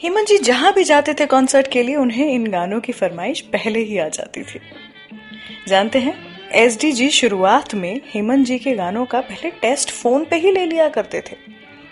हेमंत 0.04 0.28
जी, 0.28 0.38
जहाँ 0.38 0.73
भी 0.73 0.84
जाते 0.84 1.13
थे 1.13 1.25
कॉन्सर्ट 1.25 1.67
के 1.67 1.84
लिए, 1.84 1.95
उन्हें 1.95 2.32
इन 2.32 2.47
गानों 2.47 2.80
की 2.80 2.91
फरमाइश 2.91 3.41
पहले 3.41 3.80
ही 3.80 3.97
आ 3.97 4.08
जाती 4.08 4.43
थी। 4.43 4.60
जानते 5.67 5.99
हैं 5.99 6.13
एस 6.51 6.80
जी 6.80 7.10
शुरुआत 7.10 7.75
में 7.75 8.01
हेमंत 8.13 8.47
जी 8.47 8.60
के 8.60 8.75
गानों 8.75 9.06
का 9.06 9.21
पहले 9.21 9.49
टेस्ट 9.49 9.91
फ़ोन 9.91 10.25
पे 10.25 10.36
ही 10.36 10.51
ले 10.51 10.65
लिया 10.65 10.89
करते 10.89 11.21
थे। 11.21 11.36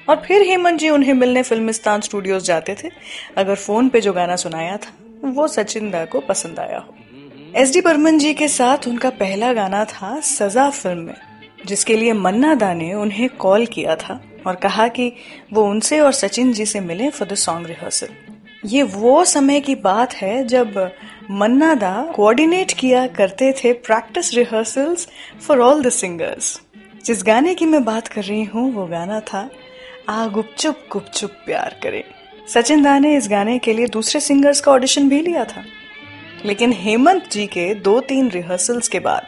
और 0.10 0.16
फिर 0.16 0.42
हेमंत 0.42 0.80
जी 0.80 0.90
उन्हें 0.90 1.14
मिलने 1.14 1.44
फिल्मिस्तान 1.44 2.02
स्टूडियोज 2.02 2.44
जाते 2.44 2.76
थे। 2.84 2.90
अगर 3.38 3.56
फ़ोन 3.56 3.90
पे 3.90 4.02
जो 4.02 4.14
गाना 4.14 4.36
सुनाया 4.36 4.78
था, 4.78 4.98
वो 5.24 5.48
सचिन 5.48 5.92
दा 5.92 6.06
को 6.06 6.20
पसंद 6.20 6.60
आया 6.60 6.78
हो। 6.78 6.96
एस 7.56 7.72
डी 7.74 7.82
बर्मन 7.82 8.18
जी 8.18 8.34
के 8.34 8.48
साथ 8.48 8.88
उनका 8.88 9.10
पहला 9.10 9.52
गाना 9.54 9.84
था 9.86 10.20
सजा 10.20 10.70
फ़िल्म 10.70 11.00
में, 11.00 11.16
जिसके 11.66 11.98
लिए 11.98 12.14
मन्ना 12.14 12.54
दा 12.56 12.74
ने 12.74 12.94
उन्हें 12.94 13.28
कॉल 13.30 13.66
किया 13.66 13.96
था 13.96 14.20
और 14.48 14.56
कहा 14.56 14.88
कि 14.88 15.12
वो 15.54 15.64
उनसे 15.64 16.00
और 16.00 16.12
सचिन 16.12 16.54
जी 16.54 16.66
से 16.66 16.80
मिले 16.80 17.10
फॉर 17.10 17.28
द 17.28 17.36
सॉन्ग 17.36 17.68
रिहर्सल 17.68 18.08
ये 18.66 18.84
वो 18.84 19.24
समय 19.26 19.60
की 19.60 19.76
बात 19.76 20.14
है 20.14 20.46
जब 20.48 20.92
मन्ना 21.32 21.74
दा 21.76 21.94
कोऑर्डिनेट 22.16 22.72
किया 22.72 23.06
करते 23.08 23.52
थे 23.54 23.74
practice 23.74 24.34
rehearsals 24.34 25.08
for 25.48 25.60
all 25.60 25.84
the 25.84 25.90
singers 25.90 26.60
जिस 27.06 27.24
गाने 27.24 27.56
की 27.56 27.66
मैं 27.66 27.84
बात 27.84 28.08
कर 28.08 28.24
रही 28.24 28.44
हूँ, 28.44 28.72
वो 28.74 28.86
गाना 28.88 29.20
था, 29.20 29.50
आ 30.10 30.28
गुपचुप 30.28 30.84
गुपचुप 30.92 31.32
प्यार 31.46 31.80
करे। 31.84 32.04
सचिन 32.48 32.84
दा 32.84 32.98
ने 33.00 33.16
इस 33.18 33.28
गाने 33.30 33.58
के 33.60 33.74
लिए 33.74 33.88
दूसरे 33.88 34.22
सिंगर्स 34.22 34.62
का 34.62 34.72
ऑडिशन 34.72 35.10
भी 35.10 35.22
लिया 35.22 35.46
था। 35.46 35.64
लेकिन 36.46 36.74
हेमंत 36.74 37.30
जी 37.32 37.46
के 37.48 37.74
दो 37.76 38.00
तीन 38.00 38.30
रिहर्सल्स 38.30 38.88
के 38.88 39.00
बाद, 39.00 39.28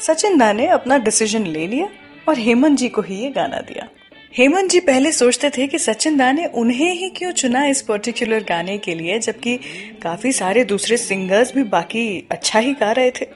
सचिन 0.00 0.38
दा 0.38 0.52
ने 0.52 0.66
अपना 0.66 0.98
डिसीज़न 0.98 1.46
ले 1.46 1.66
लिया 1.66 1.88
और 2.28 2.38
हेमंत 2.38 2.78
जी 2.78 2.88
को 2.88 3.02
ही 3.02 3.14
ये 3.14 3.30
गाना 3.30 3.60
दिया। 3.60 3.88
हेमंत 4.38 4.70
जी 4.70 4.80
पहले 4.80 5.12
सोचते 5.12 5.50
थे 5.50 5.66
कि 5.66 5.78
सचिन 5.78 6.16
दा 6.16 6.30
ने 6.32 6.44
उन्हें 6.46 6.92
ही 6.94 7.08
क्यों 7.10 7.32
चुना 7.32 7.64
इस 7.66 7.82
पर्टिकुलर 7.82 8.44
गाने 8.44 8.78
के 8.78 8.94
लिए, 8.94 9.18
जबकि 9.18 9.56
काफ़ी 10.02 10.32
सारे 10.32 10.64
दूसरे 10.64 10.96
सिंगर्स 10.96 11.54
भी 11.54 11.62
बाकी 11.62 12.28
अच्छा 12.30 12.58
ही 12.58 12.72
गा 12.72 12.92
रहे 12.92 13.10
थे। 13.10 13.26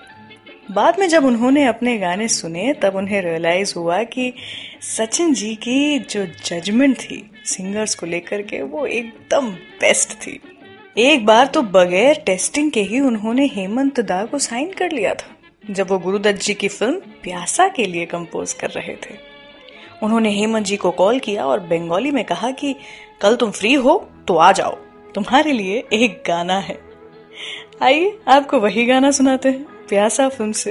बाद 0.71 0.99
में 0.99 1.09
जब 1.09 1.25
उन्होंने 1.25 1.65
अपने 1.67 1.97
गाने 1.99 2.29
सुने, 2.29 2.73
तब 2.73 2.97
उन्हें 2.97 3.21
रियलाइज़ 3.23 3.75
हुआ 3.77 4.03
कि 4.03 4.33
सचिन 4.81 5.35
जी 5.35 5.55
की 5.55 5.99
जो 5.99 6.27
जजमेंट 6.45 6.97
थी 6.97 7.31
सिंगर्स 7.45 7.95
को 7.95 8.07
लेकर 8.07 8.43
के, 8.43 8.63
वो 8.63 8.87
एकदम 8.87 9.51
बेस्ट 9.81 10.13
थी। 10.17 10.41
एक 10.99 11.27
बार 11.27 11.47
तो 11.47 11.63
बगैर 11.63 12.23
टेस्टिंग 12.27 12.71
के 12.71 12.83
ही 12.83 13.01
उन्होंने 13.01 13.47
हेमंत 13.47 14.01
दा 14.01 14.25
को 14.25 14.39
साइन 14.39 14.73
कर 14.73 14.91
लिया 14.91 15.15
था, 15.15 15.37
जब 15.71 15.91
वो 15.91 15.99
गुरुदत्त 15.99 16.41
जी 16.41 16.55
की 16.55 16.69
फ़िल्म 16.69 16.95
प्यासा 16.95 17.69
के 17.69 17.85
लिए 17.85 18.07
कंपोज 18.07 18.53
कर 18.53 18.71
रहे 18.71 18.95
थे। 18.95 19.17
उन्होंने 20.03 20.31
हेमंत 20.31 20.67
जी 20.67 20.77
को 20.77 20.91
कॉल 20.91 21.19
किया 21.19 21.47
और 21.47 21.61
बंगाली 21.61 22.11
में 22.11 22.25
कहा 22.25 22.51
कि, 22.51 22.77
कल 23.21 23.37
तुम 23.37 23.51
फ्री 23.51 23.75
हो 23.75 24.09
तो 24.29 24.37
आ 24.37 24.53
जाओ। 24.53 24.77
तुम्हारे 25.15 25.53
लिए 25.53 25.85
एक 25.93 26.23
गाना 26.27 26.59
है। 26.59 26.79
आइए, 27.83 28.19
आपको 28.29 28.59
वही 28.59 28.87
गाना 28.87 29.11
सुनाते 29.11 29.49
हैं, 29.49 29.63
प्यासा 29.89 30.29
फ़िल्म 30.29 30.53
से। 30.53 30.71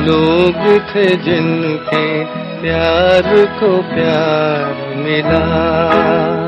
लोग 0.00 0.80
थे 0.90 1.04
जिनके 1.04 2.24
प्यार 2.62 3.46
को 3.46 3.82
प्यार 3.82 4.94
मिला। 4.96 6.45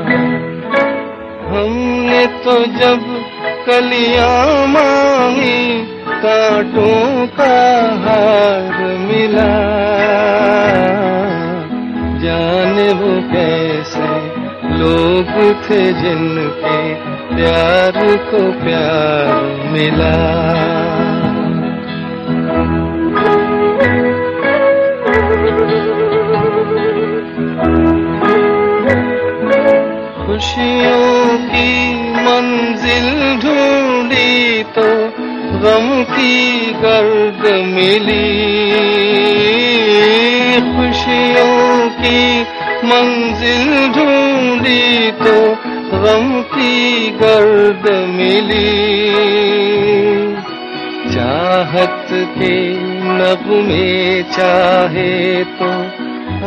हमने 1.49 2.25
तो 2.43 2.53
जब 2.79 3.05
कलियाँ 3.67 4.67
मांगी 4.67 5.63
कांटों 6.21 7.27
का 7.37 7.55
हार 8.03 8.77
मिला। 8.99 9.47
जाने 12.23 12.87
वो 12.93 13.11
कैसे 13.31 14.09
लोग 14.77 15.31
थे 15.63 15.81
जिनके 15.93 16.77
प्यार 17.35 18.01
को 18.31 18.41
प्यार 18.63 19.33
मिला। 19.71 20.13
के 52.11 52.73
नब 53.03 53.45
में 53.67 54.23
चाहे 54.31 55.43
तो 55.43 55.69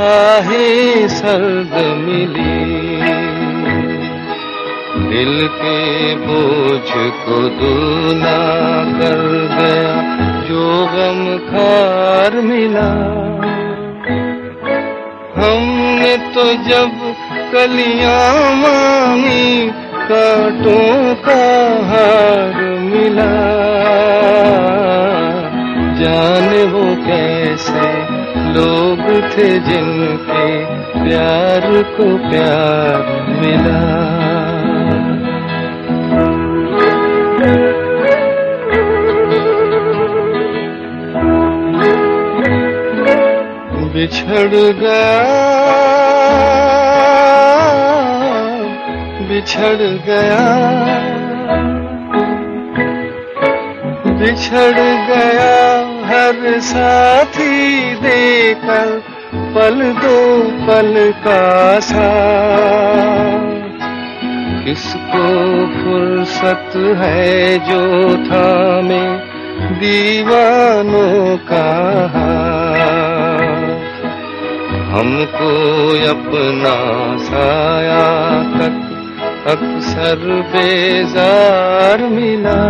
आहे 0.02 1.08
सर्द 1.08 1.74
मिली। 1.98 2.92
दिल 5.08 5.48
के 5.48 6.14
बोझ 6.14 6.90
को 6.94 7.40
दूना 7.48 8.38
कर 9.00 9.20
गया, 9.52 9.94
जो 10.48 10.86
गम 10.86 11.38
खार 11.50 12.40
मिला। 12.40 12.90
हमने 15.36 16.16
तो 16.16 16.44
जब 16.44 17.14
कलियाँ 17.52 18.54
मांगी, 18.54 19.70
कांटों 20.10 21.14
का 21.14 21.42
हार 21.86 22.62
मिला। 22.80 23.71
लोग 28.54 29.00
थे 29.32 29.48
जिनके 29.66 30.46
प्यार 30.94 31.66
को 31.96 32.06
प्यार 32.28 33.06
मिला। 33.40 33.80
बिछड़ 43.94 44.54
गया 44.78 45.10
बिछड़ 49.28 49.82
गया 50.06 50.44
बिछड़ 54.20 54.80
गया 55.08 55.52
हर 56.08 56.40
साथी। 56.62 57.61
देकर 58.02 59.02
पल 59.54 59.82
दो 59.92 60.42
पल 60.66 61.12
का 61.24 61.80
सा। 61.80 62.10
किसको 64.64 65.26
फुर्सत 65.76 66.76
है 66.76 67.58
जो 67.58 67.82
था 68.26 68.80
में, 68.80 69.18
दीवानों 69.78 71.36
का 71.36 71.68
हमको 74.92 75.50
अपना 76.10 76.74
साया 77.18 78.08
तक 78.56 78.78
अक्सर 79.48 80.18
बेजार 80.52 82.02
मिला। 82.08 82.62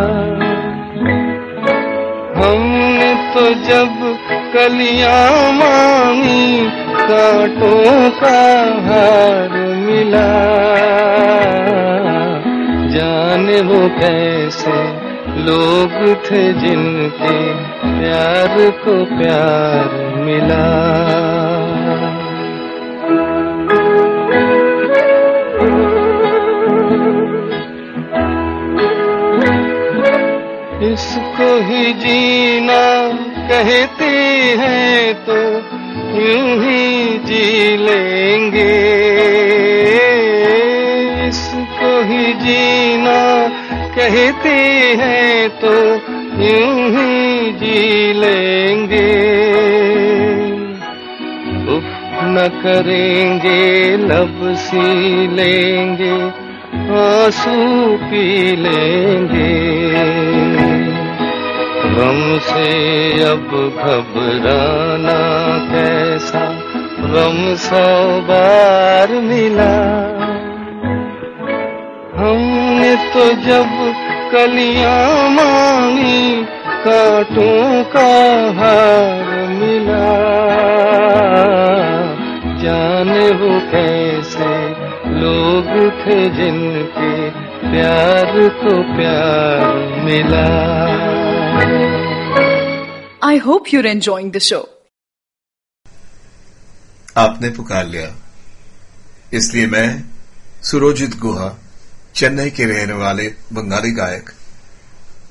हमने 2.36 3.14
तो 3.34 3.42
जब 3.68 4.11
कलियाँ 4.52 5.52
मांगी, 5.52 6.66
कांटों 6.98 8.10
का 8.20 8.40
हार 8.86 9.52
मिला। 9.78 10.26
जाने 12.92 13.60
वो 13.60 13.80
कैसे 13.98 14.76
लोग 15.42 15.94
थे 16.26 16.42
जिनके 16.52 17.36
प्यार 17.84 18.58
को 18.84 18.94
प्यार 19.16 19.88
मिला। 20.18 20.62
इसको 30.92 31.48
ही 31.66 31.92
जीना 31.94 32.82
कहते 33.48 34.01
हैं 34.56 35.14
तो 35.24 35.38
यूँ 36.20 36.48
ही 36.62 37.18
जी 37.18 37.76
लेंगे। 37.76 38.68
इसको 41.28 41.90
ही 42.02 42.32
जीना 42.32 43.20
कहते 43.96 44.54
हैं 45.00 45.48
तो 45.60 45.74
यूँ 46.42 46.90
ही 46.90 47.52
जी 47.52 48.12
लेंगे। 48.12 49.10
न 52.24 52.48
करेंगे, 52.62 53.96
लब 53.96 54.38
सी 54.56 55.26
लेंगे, 55.26 56.14
आँसू 56.98 57.96
पी 58.02 58.56
लेंगे। 58.56 59.50
गम 61.92 62.38
से 62.38 63.24
अब 63.24 63.50
घबराना 63.78 65.18
कैसा? 65.72 66.54
गम 67.00 67.54
सौ 67.54 68.20
बार 68.20 69.08
मिला। 69.08 69.72
हमने 72.16 72.96
तो 72.96 73.32
जब 73.32 73.94
कलियाँ 74.32 75.30
मांगी, 75.30 76.44
कांटों 76.86 77.84
का 77.84 78.12
हार 78.58 79.48
मिला। 79.48 80.06
जाने 82.62 83.30
वो 83.30 83.60
कैसे 83.60 84.70
लोग 85.20 85.90
थे 85.90 86.28
जिनके 86.28 87.30
प्यार 87.70 88.48
को 88.48 88.96
प्यार 88.96 90.02
मिला। 90.04 91.21
I 93.32 93.40
hope 93.40 93.64
you're 93.64 93.94
enjoying 93.94 94.32
the 94.32 94.38
show 94.38 94.68
आपने 97.16 97.50
पुकार 97.50 97.86
लिया। 97.86 98.16
इसलिए 99.34 99.66
मैं 99.66 100.04
सुरोजित 100.62 101.16
गुहा, 101.18 101.58
चेन्नई 102.14 102.50
के 102.50 102.64
रहने 102.64 102.92
वाले 102.92 103.28
बंगाली 103.52 103.90
गायक, 103.90 104.30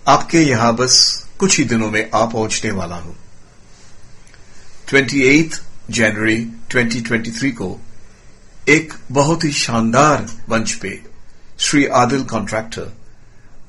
आपके 0.08 0.38
यहाँ 0.38 0.76
बस 0.76 1.26
कुछ 1.40 1.58
ही 1.58 1.64
दिनों 1.64 1.92
में 1.92 2.10
आ 2.16 2.26
पहुँचने 2.26 2.72
वाला 2.72 2.96
हूँ। 2.96 3.16
28 4.88 5.62
जनवरी 5.90 6.46
2023 6.72 7.52
को 7.52 7.80
एक 8.70 8.94
बहुत 9.12 9.44
ही 9.44 9.52
शानदार 9.52 10.28
मंच 10.50 10.74
पे 10.74 11.02
श्री 11.60 11.86
आदिल 11.86 12.24
कॉन्ट्रैक्टर 12.24 12.94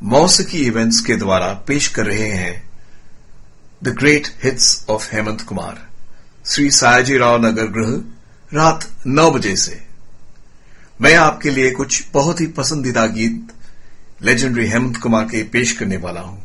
मौसिकी 0.03 0.59
इवेंट्स 0.59 1.01
के 1.01 1.17
द्वारा 1.17 1.53
पेश 1.53 1.89
कर 1.89 2.07
रहे 2.07 2.29
हैं 2.29 2.72
the 3.83 3.89
great 3.99 4.27
hits 4.43 4.85
of 4.91 5.09
Hemant 5.13 5.41
Kumar 5.41 5.79
Shri 6.47 6.71
Sayaji 6.71 7.17
Rao 7.19 7.39
Nagar 7.41 7.67
Griha, 7.69 7.93
रात 8.53 8.89
नौ 9.09 9.31
बजे 9.31 9.55
से। 9.57 9.81
मैं 11.01 11.15
आपके 11.17 11.51
लिए 11.51 11.71
कुछ 11.71 12.03
बहुत 12.15 12.41
ही 12.41 12.47
पसंदीदा 12.59 13.07
गीत 13.09 13.53
लेजेंडरी 14.23 14.67
हेमंत 14.69 14.97
कुमार 14.97 15.25
के 15.25 15.43
पेश 15.53 15.73
करने 15.79 15.97
वाला 15.97 16.21
हूँ। 16.21 16.41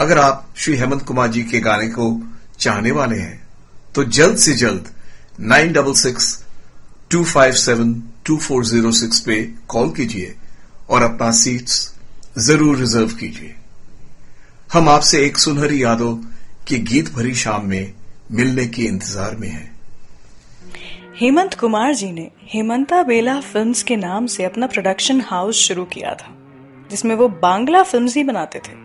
अगर 0.00 0.18
आप 0.18 0.48
श्री 0.56 0.76
हेमंत 0.76 1.02
कुमार 1.02 1.28
जी 1.28 1.42
के 1.44 1.60
गाने 1.60 1.88
को 1.88 2.10
चाहने 2.58 2.90
वाले 2.90 3.18
हैं 3.18 3.40
तो 3.94 4.04
जल्द 4.10 4.36
से 4.38 4.54
जल्द 4.56 4.90
nine 5.42 5.72
double 5.72 5.94
six 5.96 6.36
two 7.10 7.24
five 7.26 7.52
seven 7.58 7.94
two 8.26 8.36
four 8.38 8.64
zero 8.66 8.92
six 8.94 9.20
पे 9.20 9.42
कॉल 9.68 9.90
कीजिए 9.92 10.34
और 10.90 11.02
अपना 11.02 11.30
सीट्स 11.36 11.80
ज़रूर 12.38 12.76
रिज़र्व 12.78 13.16
कीजिए। 13.16 13.54
हम 14.70 14.88
आपसे 14.88 15.24
एक 15.26 15.38
सुनहरी 15.38 15.82
यादों 15.82 16.12
की 16.68 16.78
गीत 16.80 17.08
भरी 17.12 17.34
शाम 17.34 17.64
में 17.68 17.92
मिलने 18.30 18.66
के 18.66 18.82
इंतज़ार 18.82 19.34
में 19.36 19.48
हैं। 19.48 19.70
हेमंत 21.20 21.54
कुमार 21.54 21.94
जी 21.94 22.10
ने 22.12 22.28
हेमंता 22.44 23.02
बेला 23.02 23.38
फिल्म्स 23.42 23.82
के 23.82 23.96
नाम 23.96 24.26
से 24.26 24.44
अपना 24.44 24.66
प्रोडक्शन 24.66 25.20
हाउस 25.20 25.56
शुरू 25.58 25.84
किया 25.84 26.14
था, 26.14 26.30
जिसमें 26.90 27.14
वो 27.14 27.28
बांग्ला 27.42 27.82
फिल्म्स 27.82 28.16
ही 28.16 28.24
बनाते 28.24 28.58
थे। 28.58 28.76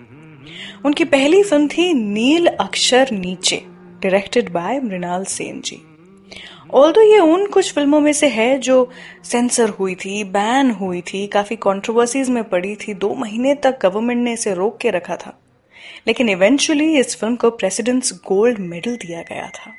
उनकी 0.86 1.06
पहली 1.06 1.44
फ़िल्म 1.44 1.68
थी 1.68 1.94
Neel 1.94 2.48
Akasher 2.48 3.12
Neechey 3.12 3.62
directed 4.02 4.52
by 4.54 4.80
Mrinal 4.80 5.26
Sen 5.30 5.62
ji. 5.62 5.82
Although 6.74 7.02
ये 7.04 7.20
उन 7.22 7.48
कुछ 7.48 7.74
फ़िल्मों 7.74 8.00
में 8.00 8.14
से 8.14 8.30
है 8.30 8.58
जो 8.60 8.90
सेंसर 9.24 9.70
हुई 9.70 9.96
थी 9.96 10.24
बैन 10.26 10.72
हुई 10.72 11.02
थी, 11.04 11.26
काफ़ी 11.28 11.56
कंट्रोवर्सीज 11.62 12.30
में 12.30 12.44
पड़ी 12.44 12.76
थी, 12.78 12.94
दो 12.94 13.16
महीने 13.16 13.56
तक 13.56 13.80
गवर्नमेंट 13.84 14.24
ने 14.24 14.34
इसे 14.34 14.54
रोक 14.54 14.78
के 14.78 14.90
रखा 14.92 15.16
था। 15.16 15.40
लेकिन 16.08 16.30
इवेंचुअली 16.30 16.98
इस 17.00 17.16
फ़िल्म 17.20 17.36
को 17.36 17.50
प्रेसिडेंट्स 17.52 18.14
गोल्ड 18.28 18.60
मेडल 18.62 18.96
दिया 18.98 19.22
गया 19.22 19.50
था। 19.50 19.76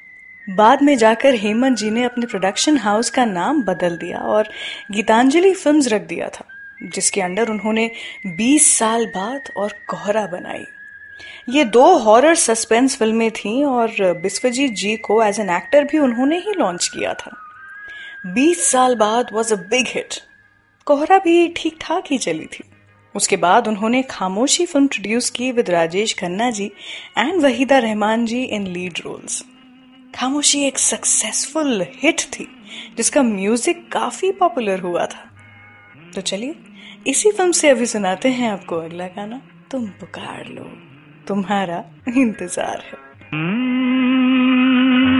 बाद 0.49 0.83
में 0.83 0.97
जाकर 0.99 1.35
हेमंत 1.35 1.79
जी 1.79 1.91
ने 1.91 2.05
अपने 2.05 2.27
प्रोडक्शन 2.27 2.77
हाउस 2.79 3.11
का 3.11 3.25
नाम 3.25 3.63
बदल 3.63 3.97
दिया 3.97 4.19
और 4.19 4.49
गीतांजलि 4.93 5.53
फिल्म्स 5.55 5.89
रख 5.89 6.03
दिया 6.03 6.29
था, 6.29 6.45
जिसके 6.85 7.21
अंडर 7.21 7.49
उन्होंने 7.49 7.91
20 8.37 8.73
साल 8.77 9.07
बाद 9.07 9.51
और 9.57 9.73
कोहरा 9.89 10.27
बनाई। 10.27 10.65
ये 11.49 11.65
दो 11.65 11.87
हॉरर 11.99 12.35
सस्पेंस 12.35 12.97
फ़िल्में 12.97 13.31
थीं 13.31 13.65
और 13.65 14.13
बिस्वजीत 14.23 14.73
जी 14.73 14.97
को 14.99 15.23
एज 15.23 15.41
एन 15.41 15.51
एक्टर 15.51 15.85
भी 15.85 15.99
उन्होंने 15.99 16.39
ही 16.39 16.53
लॉन्च 16.53 16.89
किया 16.89 17.15
था। 17.15 17.31
20 18.35 18.71
साल 18.71 18.95
बाद 18.97 19.31
वॉज़ 19.33 19.53
अ 19.55 19.57
बिग 19.71 19.87
हिट 19.89 20.15
कोहरा 20.87 21.19
भी 21.19 21.47
ठीक 21.57 21.79
ठाक 21.81 22.05
ही 22.11 22.19
चली 22.19 22.47
थी। 22.47 22.65
उसके 23.17 23.37
बाद 23.37 23.69
उन्होंने 23.69 24.03
खामोशी 24.03 24.67
फ़िल्म 24.67 24.87
प्रोड्यूस 24.87 25.31
की 25.31 25.53
with 25.53 25.71
Rajesh 25.71 26.15
Khanna 26.15 26.51
ji 26.51 26.73
and 27.19 27.43
Waheeda 27.43 27.79
Rehman 27.79 28.27
ji 28.27 28.43
in 28.43 28.67
lead 28.67 28.99
roles 29.05 29.45
Khamoshi 30.15 30.63
एक 30.65 30.79
सक्सेसफुल 30.79 31.87
हिट 32.03 32.21
थी, 32.21 32.47
जिसका 32.97 33.23
म्यूज़िक 33.23 33.93
काफ़ी 33.93 34.33
पॉपुलर 34.33 34.81
हुआ 34.81 35.07
था। 35.07 35.31
तो 36.15 36.21
चलिए, 36.21 36.55
इसी 37.07 37.31
फ़िल्म 37.31 37.53
से 37.53 37.69
अभी 37.69 37.87
सुनाते 37.87 38.29
हैं 38.29 38.51
आपको 38.51 38.77
अगला 38.77 39.07
गाना। 39.07 39.41
तुम 39.71 39.87
पुकार 39.87 40.47
लो, 40.47 40.65
तुम्हारा 41.29 41.85
इंतज़ार 42.09 42.83
है। 42.87 42.99
पुकार 43.35 45.16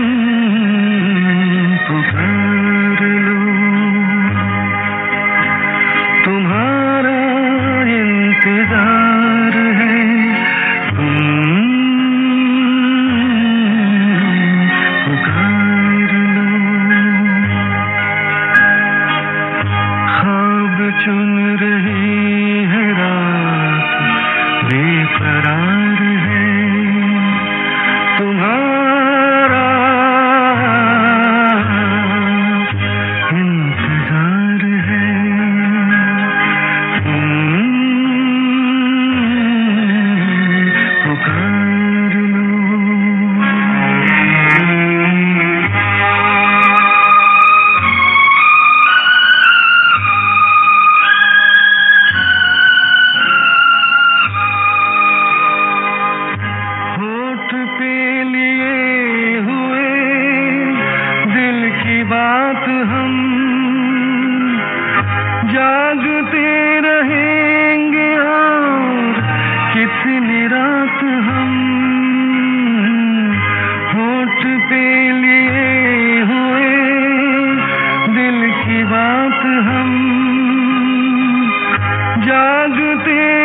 जागते 82.27 83.36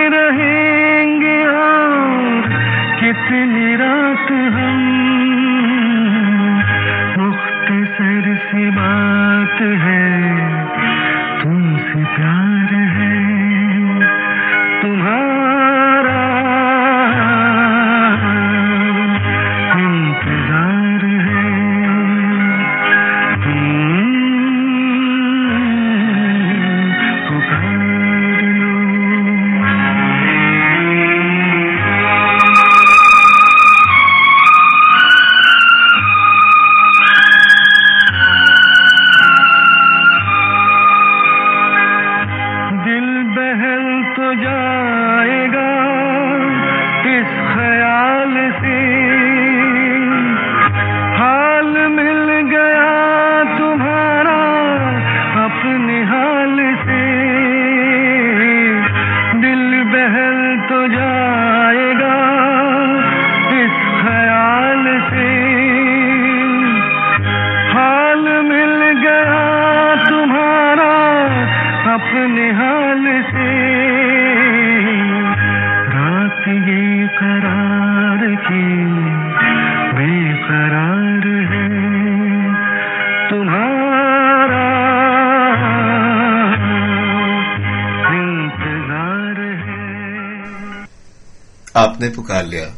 आपने 91.91 92.09
पुकार 92.09 92.45
लिया। 92.45 92.73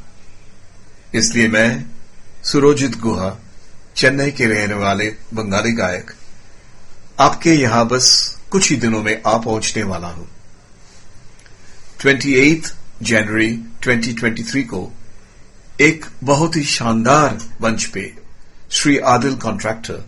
इसलिए 1.15 1.47
मैं 1.47 1.85
सुरोजित 2.43 2.99
गुहा, 2.99 3.37
चेन्नई 3.95 4.31
के 4.31 4.45
रहने 4.45 4.73
वाले 4.73 5.09
बंगाली 5.33 5.71
गायक, 5.71 6.11
आपके 7.19 7.53
यहाँ 7.53 7.87
बस 7.87 8.07
कुछ 8.51 8.69
ही 8.69 8.75
दिनों 8.75 9.01
में 9.03 9.21
आ 9.27 9.37
पहुँचने 9.37 9.83
वाला 9.83 10.07
हूँ। 10.07 10.27
28 11.99 12.73
जनवरी 13.03 13.51
2023 13.83 14.63
को 14.63 14.91
एक 15.81 16.05
बहुत 16.23 16.55
ही 16.55 16.63
शानदार 16.63 17.39
मंच 17.61 17.85
पे 17.85 18.13
श्री 18.71 18.97
आदिल 18.97 19.35
कॉन्ट्रैक्टर 19.35 20.03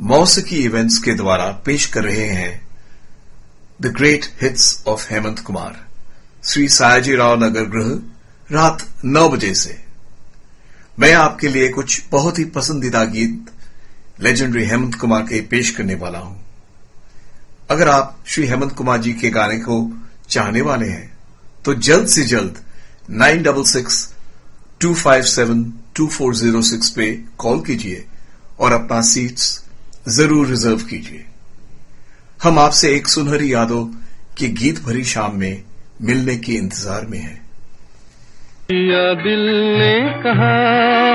मौसिकी 0.00 0.56
इवेंट्स 0.56 0.98
के 0.98 1.14
द्वारा 1.14 1.50
पेश 1.66 1.86
कर 1.86 2.04
रहे 2.04 2.26
हैं 2.26 2.68
the 3.82 3.86
great 3.86 4.26
hits 4.42 4.82
of 4.86 5.12
Hemant 5.12 5.38
Kumar 5.38 5.86
Shri 6.44 6.68
Sayaji 6.68 7.14
Rao 7.16 7.44
Nagar 7.44 7.64
Griha 7.64 8.19
रात 8.50 8.86
नौ 9.04 9.28
बजे 9.28 9.52
से। 9.54 9.78
मैं 10.98 11.12
आपके 11.14 11.48
लिए 11.48 11.68
कुछ 11.70 12.02
बहुत 12.12 12.38
ही 12.38 12.44
पसंदीदा 12.54 13.04
गीत 13.06 13.50
लेजेंडरी 14.22 14.64
हेमंत 14.66 14.94
कुमार 14.94 15.22
के 15.22 15.40
पेश 15.50 15.70
करने 15.70 15.94
वाला 15.94 16.18
हूँ। 16.18 16.38
अगर 17.70 17.88
आप 17.88 18.16
श्री 18.26 18.46
हेमंत 18.46 18.72
कुमार 18.72 18.98
जी 19.00 19.12
के 19.14 19.30
गाने 19.30 19.58
को 19.58 19.76
चाहने 20.28 20.60
वाले 20.60 20.86
हैं 20.86 21.10
तो 21.64 21.74
जल्द 21.76 22.06
से 22.08 22.22
जल्द 22.24 22.58
nine 23.12 23.42
double 23.42 23.64
six 23.66 24.08
two 24.80 24.94
five 24.94 25.22
seven 25.28 25.62
two 25.96 26.06
four 26.08 26.34
zero 26.36 26.62
six 26.62 26.90
पे 26.90 27.10
कॉल 27.38 27.60
कीजिए 27.60 28.04
और 28.60 28.72
अपना 28.72 29.00
सीट्स 29.04 29.60
ज़रूर 30.08 30.46
रिज़र्व 30.46 30.82
कीजिए। 30.84 31.24
हम 32.42 32.58
आपसे 32.58 32.94
एक 32.96 33.08
सुनहरी 33.08 33.52
यादों 33.52 33.84
की 34.38 34.48
गीत 34.54 34.82
भरी 34.82 35.04
शाम 35.06 35.38
में 35.38 35.62
मिलने 36.02 36.36
के 36.38 36.52
इंतज़ार 36.54 37.06
में 37.06 37.18
हैं। 37.18 37.39
या 38.70 39.06
दिल 39.22 39.40
ने 39.78 39.94
कहा 40.22 40.50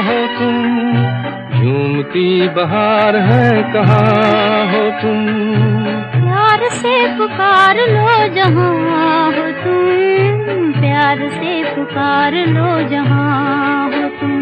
हो 0.08 0.16
तुम 0.38 0.56
झूमती 1.58 2.28
बहार 2.56 3.16
है 3.28 3.52
कहा 3.74 4.00
हो 4.72 4.82
तुम। 5.02 5.22
प्यार 6.16 6.68
से 6.72 6.96
पुकार 7.18 7.78
लो 7.92 8.18
जहाँ 8.36 9.32
हो 9.38 9.46
तुम 9.64 10.72
प्यार 10.80 11.28
से 11.30 11.54
पुकार 11.76 12.36
लो 12.48 12.72
जहाँ 12.90 13.86
हो 13.94 14.04
तुम। 14.20 14.36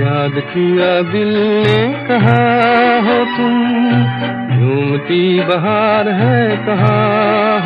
याद 0.00 0.40
किया 0.52 0.92
दिल 1.12 1.34
ने 1.66 1.78
कहा 2.08 2.40
हो 3.06 3.18
तुम 3.36 3.54
झूमती 4.56 5.22
बहार 5.50 6.08
है 6.22 6.56
कहा 6.66 6.96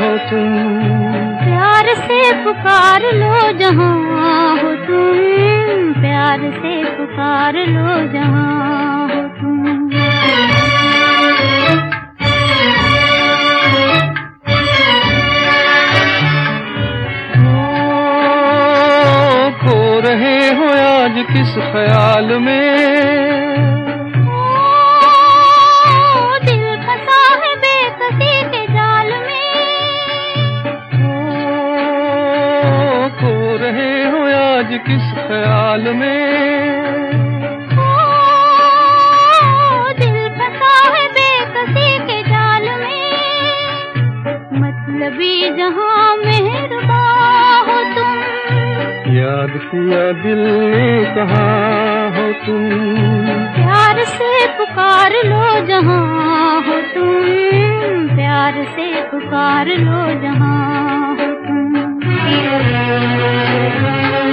हो 0.00 0.16
तुम। 0.30 1.33
प्यार 1.64 1.86
से 1.94 2.44
पुकार 2.44 3.02
लो 3.02 3.36
जहाँ 3.58 4.56
हो 4.56 4.74
तुम। 4.86 5.92
प्यार 6.00 6.40
से 6.60 6.74
पुकार 6.96 7.56
लो 7.56 7.94
जहाँ 8.12 9.08
हो 9.08 9.22
तुम। 9.38 9.84
खो 19.60 20.00
रहे 20.00 20.38
हो 20.58 20.68
आज 20.84 21.24
किस 21.32 21.54
ख्याल 21.72 22.38
में? 22.38 23.33
आज 34.74 34.80
किस 34.80 35.12
ख्याल 35.14 35.82
में? 35.94 36.32
दिल 39.98 40.28
फंसा 40.28 40.70
है 40.94 41.08
बेकसी 41.08 41.98
के 41.98 42.22
जाल 42.22 42.62
में। 42.62 43.84
मतलबी 44.60 45.50
जहाँ 45.56 46.16
मेहरबा 46.16 47.02
हो 47.68 47.78
तुम। 47.94 48.18
याद 49.14 49.50
किया 49.50 50.12
दिल 50.22 50.42
ने 50.74 51.04
कहा 51.04 51.46
हो 52.16 52.32
तुम। 52.32 52.68
प्यार 53.54 54.04
से 54.04 54.46
पुकार 54.46 55.10
लो 55.10 55.66
जहाँ 55.66 56.60
हो 56.60 56.80
तुम। 56.94 58.16
प्यार 58.16 58.64
से 58.64 59.02
पुकार 59.02 59.66
लो 59.66 60.22
जहाँ 60.22 61.16
हो 61.16 61.34
ओ, 64.14 64.23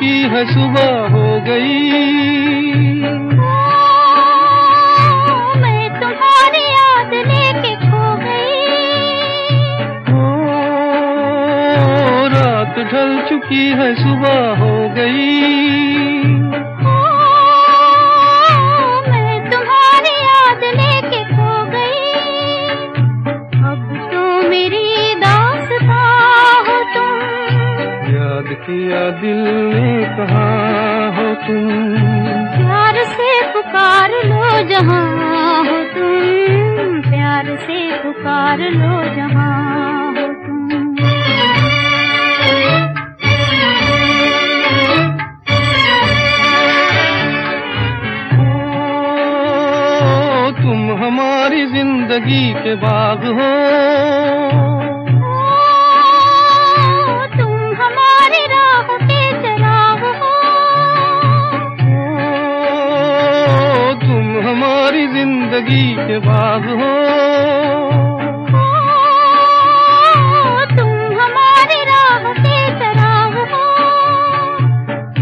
चुकी 0.00 0.20
है 0.22 0.44
सुबह 0.46 1.08
हो 1.12 1.24
गई। 1.40 1.90
तुम 5.26 5.60
मैं 5.60 5.88
तुम्हारी 6.00 6.62
याद 6.68 7.12
लेके 7.28 7.74
खो 7.82 8.06
गई। 8.22 8.64
ओ, 10.14 10.24
रात 12.34 12.78
ढल 12.92 13.12
चुकी 13.28 13.64
है 13.80 13.94
सुबह 13.94 14.40
हो 14.62 14.74
गई। 14.96 15.59
बाग 66.50 66.64
हो। 66.64 66.90
तुम 70.76 71.20
हमारी 71.20 71.84
राह 71.84 72.18
हो। 72.18 73.64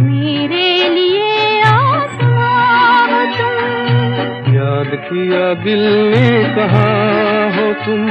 मेरे 0.02 0.88
लिए 0.88 1.62
आसमां 1.62 3.02
हो 3.10 3.20
तुम। 3.36 3.58
याद 4.54 4.90
किया 5.04 5.54
दिल 5.64 5.84
ने 6.10 6.54
कहा 6.54 6.86
हो 7.56 7.72
तुम। 7.72 8.06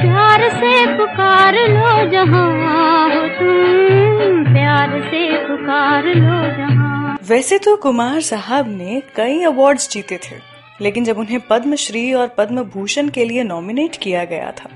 प्यार 0.00 0.48
से 0.48 0.86
पुकार 0.96 1.54
लो 1.54 2.10
जहाँ 2.10 3.08
हो 3.08 3.28
तुम। 3.28 4.54
प्यार 4.54 5.00
से 5.00 5.46
पुकार 5.46 6.04
लो 6.04 6.56
जहाँ। 6.58 7.18
वैसे 7.28 7.58
तो 7.58 7.76
कुमार 7.76 8.20
साहब 8.20 8.68
ने 8.68 9.02
कई 9.16 9.42
अवार्ड्स 9.44 9.90
जीते 9.90 10.16
थे। 10.16 10.53
लेकिन 10.80 11.04
जब 11.04 11.18
उन्हें 11.18 11.40
पद्मश्री 11.40 12.12
और 12.12 12.28
पद्म 12.28 12.62
भूषण 12.62 13.08
के 13.08 13.24
लिए 13.24 13.42
नॉमिनेट 13.42 13.96
किया 13.96 14.24
गया 14.24 14.52
था, 14.52 14.70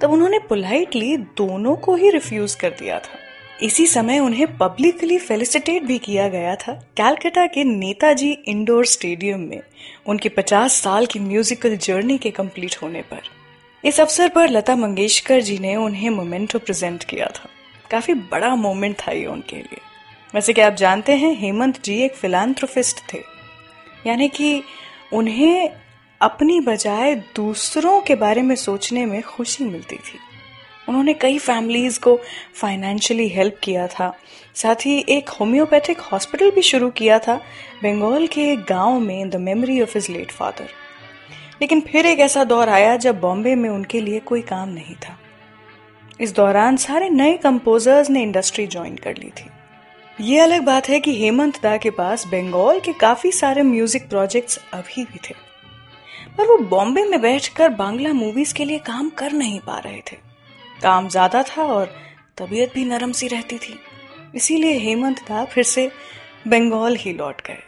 तब 0.00 0.10
उन्होंने 0.10 0.38
पोलाइटली 0.38 1.16
दोनों 1.16 1.76
को 1.76 1.94
ही 1.94 2.10
रिफ्यूज 2.10 2.54
कर 2.54 2.70
दिया 2.70 2.98
था। 2.98 3.28
इसी 3.62 3.86
समय 3.86 4.18
उन्हें 4.18 4.56
पब्लिकली 4.56 5.18
फेलिसिटेट 5.18 5.82
भी 5.82 5.98
किया 5.98 6.28
गया 6.28 6.56
था 6.56 6.72
कैलकाटा 6.72 7.46
के 7.46 7.64
नेताजी 7.64 8.32
इंडोर 8.32 8.86
स्टेडियम 8.86 9.40
में, 9.40 9.60
उनकी 10.06 10.28
50 10.28 10.72
साल 10.72 11.06
की 11.06 11.18
म्यूजिकल 11.18 11.76
जर्नी 11.76 12.18
के 12.18 12.30
कंप्लीट 12.30 12.76
होने 12.82 13.02
पर। 13.02 13.20
इस 13.84 14.00
अवसर 14.00 14.28
पर 14.28 14.50
लता 14.50 14.76
मंगेशकर 14.76 15.40
जी 15.40 15.58
ने 15.58 15.76
उन्हें 15.76 16.10
मोमेंटो 16.10 16.58
प्रेजेंट 16.58 17.04
किया 17.04 17.26
था। 17.26 17.48
काफ़ी 17.90 18.14
बड़ा 18.14 18.54
मोमेंट 18.54 18.96
था 18.96 19.12
ये 19.12 19.26
उनके 19.26 19.56
लिए। 19.56 19.78
वैसे 20.34 20.52
कि 20.52 20.60
आप 20.60 20.72
जानते 20.72 21.12
हैं, 21.12 21.36
हेमंत 21.40 21.82
जी 21.82 22.02
एक 22.02 22.14
फिलान्थ्रोफिस्ट 22.14 23.14
थे। 23.14 23.18
यानी 24.06 24.28
कि 24.28 24.62
उन्हें 25.12 25.70
अपनी 26.20 26.60
बजाय 26.60 27.14
दूसरों 27.14 28.00
के 28.00 28.14
बारे 28.14 28.42
में 28.42 28.56
सोचने 28.56 29.06
में 29.06 29.22
खुशी 29.22 29.64
मिलती 29.64 29.96
थी। 29.96 30.18
उन्होंने 30.88 31.14
कई 31.14 31.38
फैमिलीज़ 31.38 32.00
को 32.00 32.20
फाइनेंशियली 32.54 33.28
हेल्प 33.28 33.56
किया 33.62 33.86
था। 33.86 34.18
साथ 34.54 34.74
ही 34.74 35.04
एक 35.08 35.28
होम्योपैथिक 35.28 36.00
हॉस्पिटल 36.00 36.50
भी 36.50 36.62
शुरू 36.62 36.90
किया 36.90 37.18
था, 37.18 37.36
बंगाल 37.82 38.26
के 38.26 38.52
एक 38.52 38.58
गाँव 38.58 39.00
में 39.00 39.30
the 39.30 39.36
memory 39.36 39.82
of 39.82 39.90
his 39.94 40.10
late 40.10 40.30
father 40.30 40.68
लेकिन 41.60 41.80
फिर 41.80 42.06
एक 42.06 42.18
ऐसा 42.18 42.44
दौर 42.44 42.68
आया 42.68 42.96
जब 42.96 43.20
बॉम्बे 43.20 43.54
में 43.54 43.70
उनके 43.70 44.00
लिए 44.00 44.20
कोई 44.20 44.42
काम 44.42 44.68
नहीं 44.68 44.94
था। 44.94 45.18
इस 46.20 46.34
दौरान 46.34 46.76
सारे 46.76 47.10
नए 47.10 47.36
कंपोजर्स 47.36 48.10
ने 48.10 48.22
इंडस्ट्री 48.22 48.66
ज्वाइन 48.66 48.96
कर 48.96 49.16
ली 49.16 49.28
थी। 49.28 49.50
ये 50.20 50.38
अलग 50.40 50.62
बात 50.62 50.88
है 50.88 50.98
कि 51.00 51.12
हेमंत 51.14 51.60
दा 51.62 51.76
के 51.76 51.90
पास 51.90 52.26
बंगाल 52.26 52.78
के 52.80 52.92
काफ़ी 52.92 53.30
सारे 53.32 53.62
म्यूज़िक 53.62 54.08
प्रोजेक्ट्स 54.08 54.58
अभी 54.74 55.04
भी 55.04 55.18
थे। 55.24 55.34
पर 56.38 56.46
वो 56.46 56.56
बॉम्बे 56.68 57.04
में 57.04 57.20
बैठकर 57.20 57.68
बांग्ला 57.74 58.12
मूवीज़ 58.12 58.54
के 58.54 58.64
लिए 58.64 58.78
काम 58.78 59.10
कर 59.10 59.32
नहीं 59.32 59.60
पा 59.60 59.78
रहे 59.78 60.00
थे। 60.10 60.16
काम 60.82 61.08
ज़्यादा 61.08 61.42
था 61.42 61.64
और 61.64 61.94
तबीयत 62.38 62.72
भी 62.74 62.84
नरम 62.84 63.12
सी 63.12 63.28
रहती 63.28 63.58
थी। 63.58 63.78
इसीलिए 64.34 64.78
हेमंत 64.78 65.20
दा 65.28 65.44
फिर 65.44 65.64
से 65.64 65.90
बंगाल 66.48 66.96
ही 66.96 67.12
लौट 67.12 67.46
गए। 67.46 67.62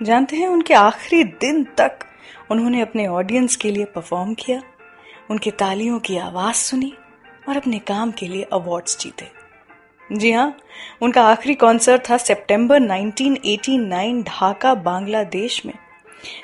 जानते 0.00 0.36
हैं 0.36 0.48
उनके 0.48 0.74
आखिरी 0.74 1.22
दिन 1.24 1.64
तक 1.78 2.04
उन्होंने 2.50 2.80
अपने 2.80 3.06
ऑडियंस 3.06 3.56
के 3.56 3.70
लिए 3.70 3.84
परफॉर्म 3.84 4.34
किया, 4.34 4.60
उनकी 5.30 5.50
तालियों 5.52 5.98
की 6.00 6.18
आवाज़ 6.18 6.56
सुनी 6.56 6.92
और 7.48 7.56
अपने 7.56 7.78
काम 7.78 8.10
के 8.10 8.28
लिए 8.28 8.46
अवार्ड्स 8.52 8.98
जीते। 9.00 9.43
जी 10.14 10.32
हाँ 10.32 10.58
उनका 11.02 11.22
आखिरी 11.22 11.54
कॉन्सर्ट 11.54 12.10
था 12.10 12.16
सितंबर 12.16 12.80
1989 12.80 14.22
ढाका, 14.22 14.74
बांग्लादेश 14.74 15.66
में, 15.66 15.74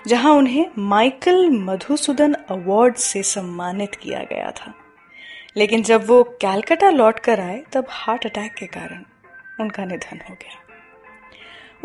जहाँ 0.06 0.32
उन्हें 0.32 0.66
माइकल 0.78 1.50
मधुसूदन 1.50 2.32
अवार्ड 2.32 2.94
से 2.94 3.22
सम्मानित 3.22 3.94
किया 3.94 4.18
गया 4.18 4.50
था। 4.50 4.74
लेकिन 5.56 5.82
जब 5.82 6.06
वो 6.06 6.22
कैलकाटा 6.22 6.90
लौट 6.90 7.18
कर 7.18 7.40
आए, 7.40 7.62
तब 7.72 7.86
हार्ट 7.90 8.26
अटैक 8.26 8.54
के 8.54 8.66
कारण 8.66 9.04
उनका 9.60 9.84
निधन 9.84 10.20
हो 10.30 10.34
गया। 10.34 10.62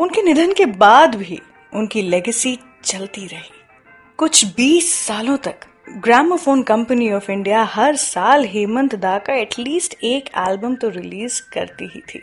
उनके 0.00 0.22
निधन 0.22 0.52
के 0.52 0.66
बाद 0.66 1.14
भी 1.14 1.42
उनकी 1.74 2.02
लेगेसी 2.02 2.58
चलती 2.84 3.26
रही। 3.26 3.52
कुछ 4.16 4.44
20 4.44 5.06
सालों 5.06 5.36
तक 5.36 5.56
ग्रामोफोन 5.88 6.62
कंपनी 6.62 7.12
ऑफ़ 7.12 7.30
इंडिया 7.32 7.62
हर 7.62 7.96
साल 7.96 8.44
हेमंत 8.44 8.94
दा 8.94 9.18
का 9.18 9.34
एटलीस्ट 9.34 9.96
एक 10.02 10.24
एल्बम 10.38 10.74
तो 10.74 10.88
रिलीज़ 10.88 11.42
करती 11.52 11.86
ही 11.94 12.00
थी। 12.00 12.22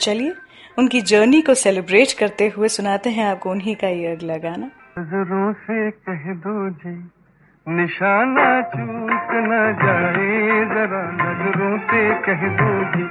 चलिए, 0.00 0.32
उनकी 0.78 1.00
जर्नी 1.00 1.40
को 1.40 1.54
सेलिब्रेट 1.54 2.12
करते 2.12 2.48
हुए 2.48 2.68
सुनाते 2.68 3.10
हैं 3.10 3.24
आपको 3.24 3.50
उन्हीं 3.50 3.76
का 3.76 3.88
ये 3.88 4.06
अगला 4.06 4.36
गाना। 4.36 4.70
से 5.52 5.90
कह 5.90 6.34
दो 6.34 6.70
जी। 6.70 7.10
निशाना 7.70 8.60
चूक 8.60 9.28
न 9.32 9.76
जाए, 9.82 10.64
जरा 10.64 11.10
नज़रों 11.12 11.78
से 11.78 12.14
कह 12.14 12.48
दो 12.48 12.84
जी। 12.84 13.02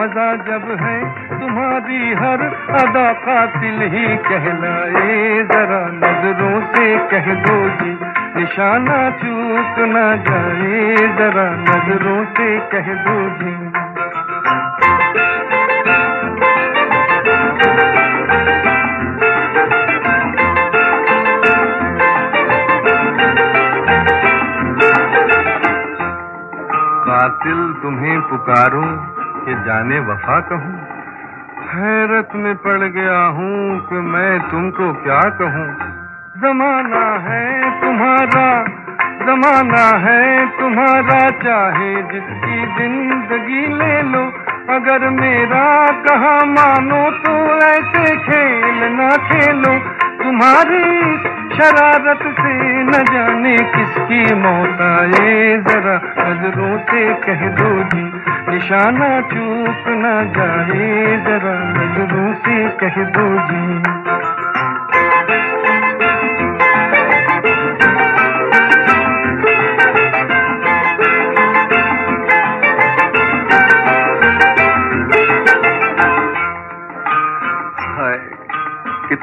मज़ा 0.00 0.36
जब 0.36 0.78
है, 0.80 1.04
तुम्हारी 1.40 2.14
हर 2.14 2.40
अदा 2.80 3.12
का 3.12 3.46
दिल 3.46 3.82
ही 3.82 4.16
कहलाए। 4.16 5.42
जरा 5.42 5.86
नज़रों 5.86 6.60
से 6.60 6.98
कह 6.98 7.34
दो 7.34 7.68
जी। 7.68 7.98
निशाना 8.40 9.10
चूक 9.10 9.74
न 9.78 10.24
जाए, 10.28 10.96
जरा 10.96 11.50
नज़रों 11.50 12.24
से 12.24 12.60
कह 12.60 12.94
दो 12.94 13.28
जी। 13.28 13.85
कातिल 27.16 27.72
तुम्हें 27.82 28.20
पुकारूं 28.20 28.88
कि 29.44 29.54
जाने 29.54 29.98
वफा 30.00 30.40
कहूँ। 30.40 30.72
हैरत 31.68 32.28
में 32.34 32.56
पड़ 32.56 32.88
गया 32.88 33.20
हूँ 33.26 33.80
कि 33.80 33.94
मैं 33.94 34.40
तुमको 34.50 34.92
क्या 34.92 35.20
कहूँ। 35.20 35.68
जमाना 36.42 37.04
है 37.28 37.80
तुम्हारा, 37.80 38.48
जमाना 39.26 39.86
है 39.98 40.46
तुम्हारा, 40.60 41.30
चाहे 41.30 41.94
जिसकी 42.02 42.58
ज़िंदगी 42.76 43.66
ले 43.74 44.02
लो। 44.02 44.24
अगर 44.74 45.10
मेरा 45.10 45.66
कहा 45.86 46.44
मानो 46.44 47.10
तो 47.10 47.34
ऐसे 47.58 48.16
खेल 48.16 48.92
ना 48.92 49.10
खेलो। 49.16 49.78
तुम्हारी 50.24 51.15
शरारत 51.56 52.18
से 52.22 52.82
न 52.82 52.92
जाने 52.92 53.56
किसकी 53.56 54.34
मौत 54.34 54.80
आए। 54.80 55.56
जरा 55.56 55.96
नज़रों 56.18 56.78
से 56.78 57.14
कह 57.14 57.48
दो 57.48 57.70
जी, 57.82 58.04
निशाना 58.48 59.20
चूक 59.20 59.84
न 59.88 60.32
जाए। 60.36 61.16
जरा 61.26 61.54
नज़रों 61.70 62.34
से 62.34 62.68
कह 62.68 63.02
दो 63.04 63.28
जी। 63.46 64.05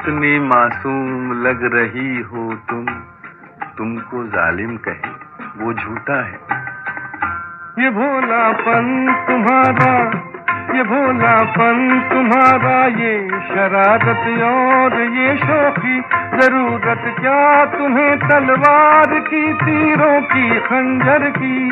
कितनी 0.04 0.38
मासूम 0.38 1.42
लग 1.42 1.74
रही 1.74 2.20
हो 2.20 2.54
तुम। 2.54 2.86
तुमको 3.78 4.24
जालिम 4.24 4.76
कहे, 4.76 5.08
वो 5.58 5.72
झूठा 5.72 6.24
है। 6.24 6.38
ये 7.84 7.90
भोलापन 7.90 9.14
तुम्हारा, 9.28 10.10
ये 10.76 10.84
भोलापन 10.84 12.00
तुम्हारा, 12.12 12.86
ये 12.86 13.28
शरारत 13.28 14.42
और 14.42 15.00
ये 15.00 15.36
शोखी 15.36 16.00
ज़रूरत 16.40 17.14
क्या 17.20 17.64
तुम्हें 17.64 18.18
तलवार 18.18 19.20
की, 19.20 19.52
तीरों 19.52 20.20
की, 20.22 20.60
खंजर 20.60 21.30
की? 21.30 21.70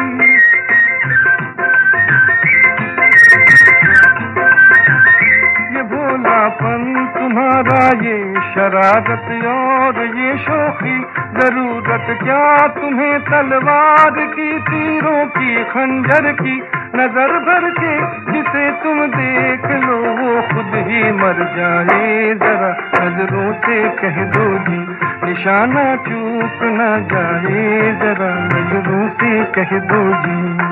ये 5.77 5.83
भोलापन 5.83 7.02
तुम्हारा 7.33 7.87
ये 7.87 8.35
शरारत 8.55 9.47
और 9.47 10.07
ये 10.07 10.39
शोखी 10.39 10.99
ज़रूरत 11.41 12.19
क्या 12.23 12.67
तुम्हें 12.67 13.21
तलवार 13.21 14.11
की, 14.11 14.59
तीरों 14.59 15.27
की, 15.27 15.65
खंजर 15.65 16.33
की? 16.33 16.63
नज़र 16.97 17.39
भर 17.39 17.71
के 17.71 17.97
जिसे 18.33 18.71
तुम 18.71 19.07
देख 19.07 19.65
लो, 19.65 19.97
वो 19.97 20.43
खुद 20.43 20.75
ही 20.75 21.13
मर 21.13 21.43
जाए। 21.57 22.35
जरा 22.35 23.05
नज़रों 23.05 23.53
से 23.53 23.89
कह 23.89 24.25
दो 24.25 24.59
जी, 24.59 24.87
निशाना 25.25 25.97
चूक 25.97 26.63
न 26.63 27.09
जाए। 27.13 27.93
जरा 27.93 28.35
नज़रों 28.45 29.09
से 29.09 29.45
कह 29.45 29.79
दो 29.79 30.05
जी। 30.15 30.72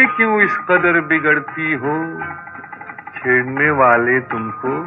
हम 0.00 0.06
क्यों 0.06 0.40
इस 0.40 0.56
कदर 0.56 1.00
बिगड़ती 1.00 1.72
हो? 1.72 2.22
छेड़ने 3.14 3.70
वाले 3.70 4.20
तुमको 4.20 4.86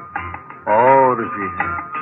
और 0.67 1.15
भी 1.15 1.47
हैं। 1.47 1.93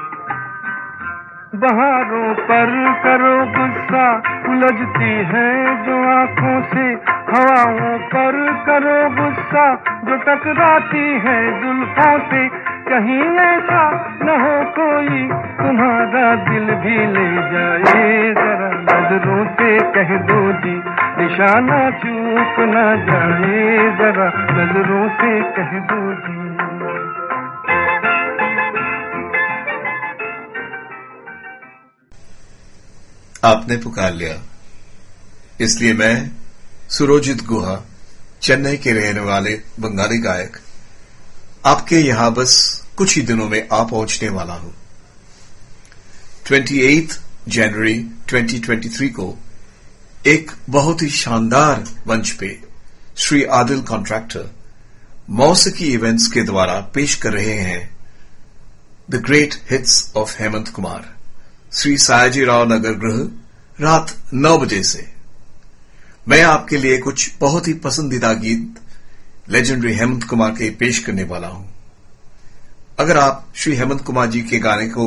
बहारों 1.55 2.34
पर 2.34 2.93
करो 3.03 3.45
गुस्सा, 3.45 4.18
उलझती 4.49 5.09
है 5.09 5.84
जो 5.86 6.03
आँखों 6.03 6.62
से। 6.62 6.93
हवाओं 7.32 7.97
पर 7.97 8.64
करो 8.66 9.26
गुस्सा, 9.26 9.76
जो 9.76 10.16
टकराती 10.16 11.20
है 11.20 11.62
जुल्फों 11.62 12.20
से। 12.20 12.61
कहीं 12.91 13.21
ऐसा 13.39 13.83
न 14.23 14.29
हो 14.29 14.71
कोई, 14.71 15.21
तुम्हारा 15.57 16.35
दिल 16.35 16.65
भी 16.65 16.97
ले 17.07 17.29
जाए। 17.51 18.33
जरा 18.33 18.69
नज़रों 18.81 19.45
से 19.53 19.77
कह 19.79 20.17
दो 20.17 20.51
जी, 20.53 20.75
निशाना 21.21 21.89
चूक 21.89 22.55
न 22.59 23.05
जाए। 23.05 23.97
जरा 23.97 24.27
नज़रों 24.51 25.09
से 25.09 25.41
कह 25.43 25.79
दो 25.79 26.13
जी। 26.13 26.51
आपने 33.43 33.77
पुकार 33.77 34.13
लिया। 34.13 34.35
इसलिए 35.61 35.93
मैं 35.93 36.31
सुरोजित 36.89 37.45
गुहा, 37.45 37.85
चेन्नई 38.41 38.77
के 38.77 38.91
रहने 38.91 39.19
वाले 39.19 39.53
बंगाली 39.79 40.17
गायक, 40.17 40.57
आपके 41.65 41.95
यहाँ 41.95 42.31
बस 42.31 42.80
कुछ 42.97 43.15
ही 43.15 43.21
दिनों 43.21 43.49
में 43.49 43.67
आ 43.73 43.83
पहुँचने 43.83 44.29
वाला 44.29 44.53
हूँ। 44.53 44.73
28 46.45 47.19
जनवरी 47.47 48.11
2023 48.29 49.09
को 49.09 49.37
एक 50.27 50.51
बहुत 50.69 51.01
ही 51.01 51.09
शानदार 51.09 51.87
मंच 52.07 52.31
पे 52.31 52.59
श्री 53.17 53.43
आदिल 53.43 53.81
कॉन्ट्रैक्टर 53.81 54.55
मौसिकी 55.29 55.93
इवेंट्स 55.93 56.27
के 56.27 56.41
द्वारा 56.41 56.79
पेश 56.79 57.15
कर 57.15 57.33
रहे 57.33 57.53
हैं 57.53 57.97
the 59.09 59.15
great 59.15 59.55
hits 59.71 60.11
of 60.15 60.41
Hemant 60.41 60.67
Kumar 60.67 61.15
Shri 61.73 61.97
Sayaji 61.97 62.43
Rao 62.43 62.73
Nagar 62.73 62.93
Griha, 62.93 63.29
रात 63.81 64.17
नौ 64.33 64.57
बजे 64.57 64.83
से। 64.83 65.11
मैं 66.27 66.43
आपके 66.43 66.77
लिए 66.77 66.97
कुछ 66.97 67.31
बहुत 67.39 67.67
ही 67.67 67.73
पसंदीदा 67.73 68.33
गीत 68.33 68.75
लेजेंडरी 69.49 69.93
हेमंत 69.93 70.23
कुमार 70.23 70.51
के 70.51 70.69
पेश 70.69 70.99
करने 70.99 71.23
वाला 71.23 71.47
हूँ। 71.47 71.70
अगर 73.01 73.17
आप 73.17 73.45
श्री 73.55 73.75
हेमंत 73.75 74.01
कुमार 74.01 74.27
जी 74.31 74.41
के 74.41 74.57
गाने 74.59 74.87
को 74.87 75.05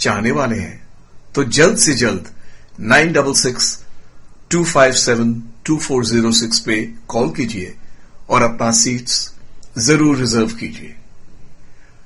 चाहने 0.00 0.30
वाले 0.30 0.56
हैं 0.56 0.76
तो 1.34 1.44
जल्द 1.56 1.78
से 1.78 1.94
जल्द 1.94 2.28
nine 2.80 3.12
double 3.12 3.32
six 3.34 3.68
two 4.50 4.62
five 4.64 4.92
seven 5.00 5.32
two 5.66 5.76
four 5.78 6.04
zero 6.04 6.32
six 6.32 6.60
पे 6.60 6.76
कॉल 7.08 7.30
कीजिए 7.30 7.74
और 8.30 8.42
अपना 8.42 8.70
सीट्स 8.72 9.18
ज़रूर 9.78 10.16
रिज़र्व 10.18 10.54
कीजिए। 10.56 10.94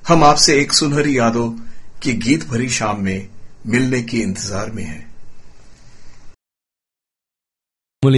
हम 0.07 0.23
आपसे 0.23 0.59
एक 0.61 0.73
सुनहरी 0.73 1.17
यादों 1.17 1.49
की 2.03 2.13
गीत 2.25 2.47
भरी 2.49 2.69
शाम 2.69 3.03
में 3.03 3.27
मिलने 3.67 4.01
के 4.01 4.17
इंतज़ार 4.17 4.71
में 4.71 4.83
हैं। 4.83 5.05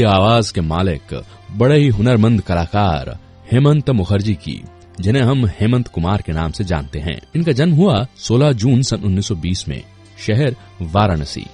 आवाज़ 0.08 0.54
के 0.54 0.62
मालिक, 0.64 1.14
बड़े 1.52 1.78
ही 1.80 1.88
हुनरमंद 1.90 2.42
कलाकार 2.42 3.18
हेमंत 3.52 3.90
मुखर्जी 3.90 4.34
की। 4.44 4.62
जिन्हें 5.00 5.24
हम 5.24 5.46
हेमंत 5.46 5.88
कुमार 5.88 6.22
के 6.22 6.32
नाम 6.32 6.52
से 6.52 6.64
जानते 6.64 7.00
हैं। 7.00 7.22
इनका 7.36 7.52
जन्म 7.52 7.74
हुआ 7.74 8.08
16 8.18 8.52
जून 8.52 8.82
सन 8.82 8.98
1920 8.98 9.68
में, 9.68 9.82
शहर 10.28 10.56
वाराणसी। 10.82 11.46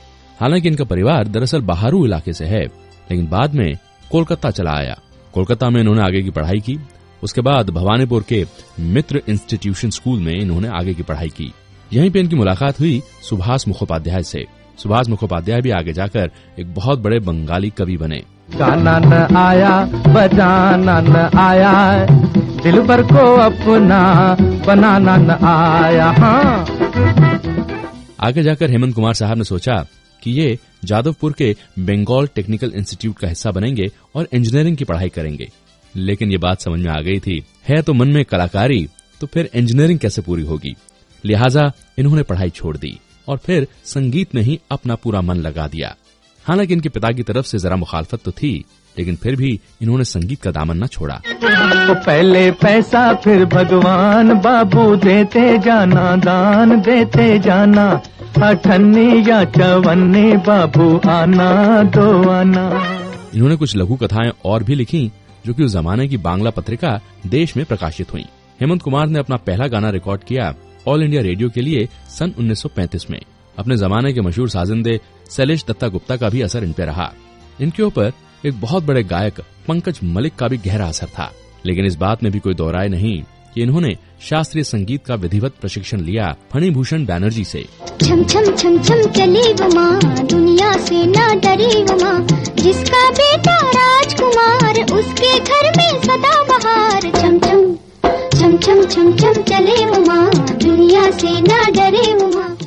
हालाँकि 0.41 0.68
इनका 0.68 0.84
परिवार 0.84 1.28
दरअसल 1.28 1.62
बहारू 1.62 2.06
इलाके 2.06 2.34
से 2.34 2.46
है, 2.46 2.66
लेकिन 3.12 3.28
बाद 3.28 3.54
में 3.54 3.78
कोलकाता 4.12 4.50
चला 4.50 4.72
आया। 4.72 5.00
कोलकाता 5.34 5.70
में 5.70 5.82
इन्होंने 5.82 6.02
आगे 6.02 6.22
की 6.22 6.30
पढ़ाई 6.30 6.60
की, 6.60 6.80
उसके 7.24 7.41
बाद 7.41 7.70
भवानीपुर 7.70 8.24
के 8.30 8.46
मित्र 8.80 9.22
इंस्टीट्यूशन 9.30 9.89
स्कूल 9.89 10.20
में 10.20 10.34
इन्होंने 10.34 10.68
आगे 10.68 10.93
की 10.93 11.04
पढ़ाई 11.04 11.30
की। 11.30 11.54
यहीं 11.93 12.12
पे 12.12 12.20
इनकी 12.20 12.36
मुलाकात 12.36 12.80
हुई 12.80 13.02
सुभाष 13.30 13.68
मुखोपाध्याय 13.68 14.24
से। 14.24 14.46
सुभाष 14.84 15.08
मुखोपाध्याय 15.08 15.62
भी 15.62 15.70
आगे 15.70 15.93
जाकर 15.93 16.32
एक 16.60 16.74
बहुत 16.74 17.00
बड़े 17.00 17.20
बंगाली 17.20 17.70
कवि 17.70 17.98
बने। 17.98 18.24
गाना 18.56 19.00
न 19.00 19.36
आया 19.36 19.86
बजाना 19.86 21.02
न 21.02 21.16
आया 21.38 22.06
दिल 22.66 22.80
भर 22.80 23.01
को 23.01 23.24
अपना 23.36 23.97
बनाना 24.68 25.16
न 25.18 25.32
आया 25.45 26.05
हाँ। 26.11 26.66
आगे 28.20 28.43
जाकर 28.43 28.72
हेमंत 28.72 28.95
कुमार 28.95 29.13
साहब 29.13 29.38
ने 29.38 29.43
सोचा 29.43 29.76
कि 30.24 30.32
ये 30.32 30.57
जादवपुर 30.86 31.34
के 31.34 31.55
बंगाल 31.80 32.28
टेक्निकल 32.28 32.72
इंस्टीट्यूट 32.76 33.18
का 33.18 33.28
हिस्सा 33.28 33.51
बनेंगे 33.51 33.88
और 34.16 34.28
इंजीनियरिंग 34.34 34.78
की 34.78 34.84
पढ़ाई 34.84 35.09
करेंगे। 35.09 35.49
लेकिन 35.95 36.32
ये 36.32 36.38
बात 36.38 36.61
समझ 36.61 36.80
में 36.80 36.91
आ 36.91 36.99
गई 37.01 37.20
थी, 37.20 37.43
है 37.70 37.82
तो 37.82 37.93
मन 37.93 38.07
में 38.07 38.24
कलाकारी 38.26 38.88
तो 39.22 39.28
फिर 39.28 39.49
इंजीनियरिंग 39.55 39.99
कैसे 39.99 40.22
पूरी 40.22 40.43
होगी? 40.43 40.76
लिहाजा 41.26 41.72
इन्होंने 41.97 42.24
पढ़ाई 42.24 42.49
छोड़ 42.49 42.78
दी 42.78 42.99
और 43.28 43.38
फिर 43.38 43.68
संगीत 43.86 44.36
में 44.36 44.41
ही 44.41 44.59
अपना 44.72 44.95
पूरा 44.95 45.22
मन 45.22 45.36
लगा 45.36 45.68
दिया। 45.68 45.95
हालाँकि 46.45 46.74
इनके 46.74 46.89
पिता 46.89 47.11
की 47.11 47.24
तरफ़ 47.24 47.45
से 47.45 47.59
जरा 47.59 47.76
मुखालफत 47.76 48.24
तो 48.26 48.32
थी 48.32 48.63
लेकिन 48.98 49.16
फिर 49.16 49.36
भी 49.36 49.60
इन्होंने 49.82 50.04
संगीत 50.04 50.41
का 50.41 50.52
दामन 50.52 50.84
न 50.84 50.88
छोड़ा। 50.88 51.22
तो 51.88 51.93
पहले 51.96 52.52
पैसा 52.52 53.14
फिर 53.14 53.46
भगवान। 53.46 54.34
बाबू 54.39 54.96
देते 54.96 55.58
जाना 55.60 56.16
दान 56.16 56.82
देते 56.82 57.39
जाना। 57.39 58.02
अठन्नी 58.43 59.30
या 59.30 59.43
चवन्नी 59.46 60.32
बाबू 60.38 61.02
आना 61.10 61.84
दो 61.84 62.30
आना। 62.30 62.66
इन्होंने 63.36 63.56
कुछ 63.56 63.76
लघु 63.76 63.96
कथाएँ 63.96 64.32
और 64.46 64.64
भी 64.64 64.76
लिखी 64.76 65.12
जो 65.46 65.54
कि 65.54 65.64
उस 65.64 65.72
जमाने 65.72 66.08
की 66.08 66.18
बांग्ला 66.18 66.50
पत्रिका 66.50 67.00
देश 67.28 67.58
में 67.58 67.66
प्रकाशित 67.66 68.14
हुई। 68.14 68.26
हेमंत 68.62 68.82
कुमार 68.82 69.08
ने 69.08 69.20
अपना 69.20 69.36
पहला 69.36 69.68
गाना 69.68 69.89
रिकॉर्ड 69.89 70.24
किया 70.24 70.54
ऑल 70.88 71.04
इंडिया 71.04 71.22
रेडियो 71.22 71.50
के 71.50 71.62
लिए 71.62 71.88
सन 72.10 72.34
1935 72.39 73.10
में। 73.12 73.20
अपने 73.60 73.78
जमाने 73.78 74.14
के 74.14 74.22
मशहूर 74.22 74.50
साजिंदे 74.50 75.00
शैलेश 75.32 75.66
दत्ता 75.68 75.88
गुप्ता 75.88 76.16
का 76.16 76.30
भी 76.30 76.41
असर 76.41 76.64
इन 76.64 76.74
पे 76.74 76.86
रहा। 76.86 77.12
इनके 77.62 77.84
ऊपर 77.84 78.12
एक 78.46 78.60
बहुत 78.62 78.84
बड़े 78.84 79.04
गायक 79.04 79.39
पंकज 79.68 80.00
मलिक 80.04 80.36
का 80.36 80.48
भी 80.48 80.58
गहरा 80.58 80.88
असर 80.88 81.08
था। 81.10 81.32
लेकिन 81.66 81.86
इस 81.86 81.96
बात 81.96 82.24
में 82.24 82.32
भी 82.32 82.39
कोई 82.39 82.54
दोहराए 82.54 82.88
नहीं 82.88 83.22
कि 83.54 83.62
इन्होंने 83.62 83.93
शास्त्रीय 84.22 84.64
संगीत 84.64 85.06
का 85.06 85.16
विधिवत 85.16 85.54
प्रशिक्षण 85.62 86.02
लिया 86.02 86.36
फणिभूषण 86.52 87.06
बैनर्जी 87.06 87.43
से। 87.43 87.64
छम 88.02 88.24
छम 88.24 88.56
छम 88.56 88.78
छम 88.84 89.02
चली 89.12 89.54
वो 89.54 89.70
माँ 89.76 90.26
दुनिया 90.26 90.72
से 90.78 91.06
ना 91.06 91.28
डरी 91.36 91.84
वो 91.84 91.96
माँ। 92.04 92.20
जिसका 92.56 93.10
बेटा 93.12 93.56
राजकुमार 93.70 94.82
उसके 94.93 95.38
घर 95.39 95.72
में 95.78 96.02
सदा 96.02 96.36
बहार। 96.43 97.02
छम 97.12 97.39
छम 97.39 97.74
छम 98.38 98.58
छम 98.58 98.86
छम 98.86 99.16
छम 99.18 99.41
चले 99.43 99.86
वो 99.86 100.00
माँ 100.06 100.58
दुनिया 100.58 101.10
से 101.12 101.39
ना 101.41 101.64
डरे 101.72 102.14
वो 102.14 102.28
माँ। 102.30 102.58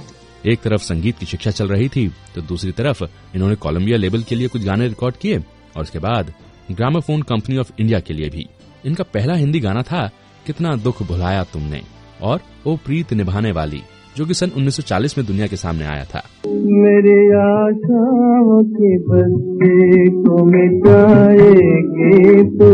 एक 0.47 0.61
तरफ़ 0.61 0.83
संगीत 0.83 1.19
की 1.19 1.27
शिक्षा 1.27 1.51
चल 1.51 1.69
रही 1.69 1.89
थी 1.89 2.07
तो 2.35 2.41
दूसरी 2.41 2.73
तरफ़ 2.73 3.05
इन्होंने 3.35 3.55
कोलंबिया 3.57 3.97
लेबल 3.97 4.23
के 4.23 4.35
लिए 4.35 4.49
कुछ 4.49 4.65
गाने 4.65 4.89
रिकॉर्ड 4.89 5.17
किए। 5.17 5.39
और 5.79 5.83
उसके 5.83 5.99
बाद 5.99 6.33
ग्रामोफोन 6.71 7.23
कंपनी 7.23 7.57
ऑफ़ 7.57 7.71
इंडिया 7.81 8.01
के 8.01 8.15
लिए 8.15 8.29
भी। 8.29 8.47
इनका 8.87 9.05
पहला 9.05 9.35
हिंदी 9.35 9.61
गाना 9.61 9.83
था 9.83 10.11
कितना 10.47 10.75
दुख 10.77 11.03
भुलाया 11.03 11.45
तुमने 11.45 11.81
और 12.23 12.41
ओ 12.67 12.77
प्रीत 12.77 13.13
निभाने 13.13 13.53
वाली 13.53 13.81
जो 14.17 14.25
कि 14.27 14.35
सन 14.35 14.51
1940 14.57 15.17
में 15.19 15.27
दुनिया 15.27 15.47
के 15.47 15.57
सामने 15.57 15.85
आया 15.85 16.05
था। 16.05 16.23
मेरे 16.47 17.19
आशाओं 17.39 18.59
के 18.71 18.91
बस्ते 18.99 20.09
को 20.11 20.45
मिटाएगे 20.45 22.43
तो 22.57 22.71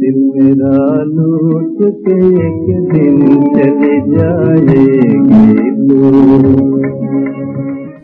दिल 0.00 0.18
मेरा 0.34 0.76
लूट 1.04 1.78
के 1.98 2.18
एक 2.44 2.62
दिन 2.92 3.16
चले 3.56 3.94
जाएगे 4.12 4.86
तो। 5.80 5.98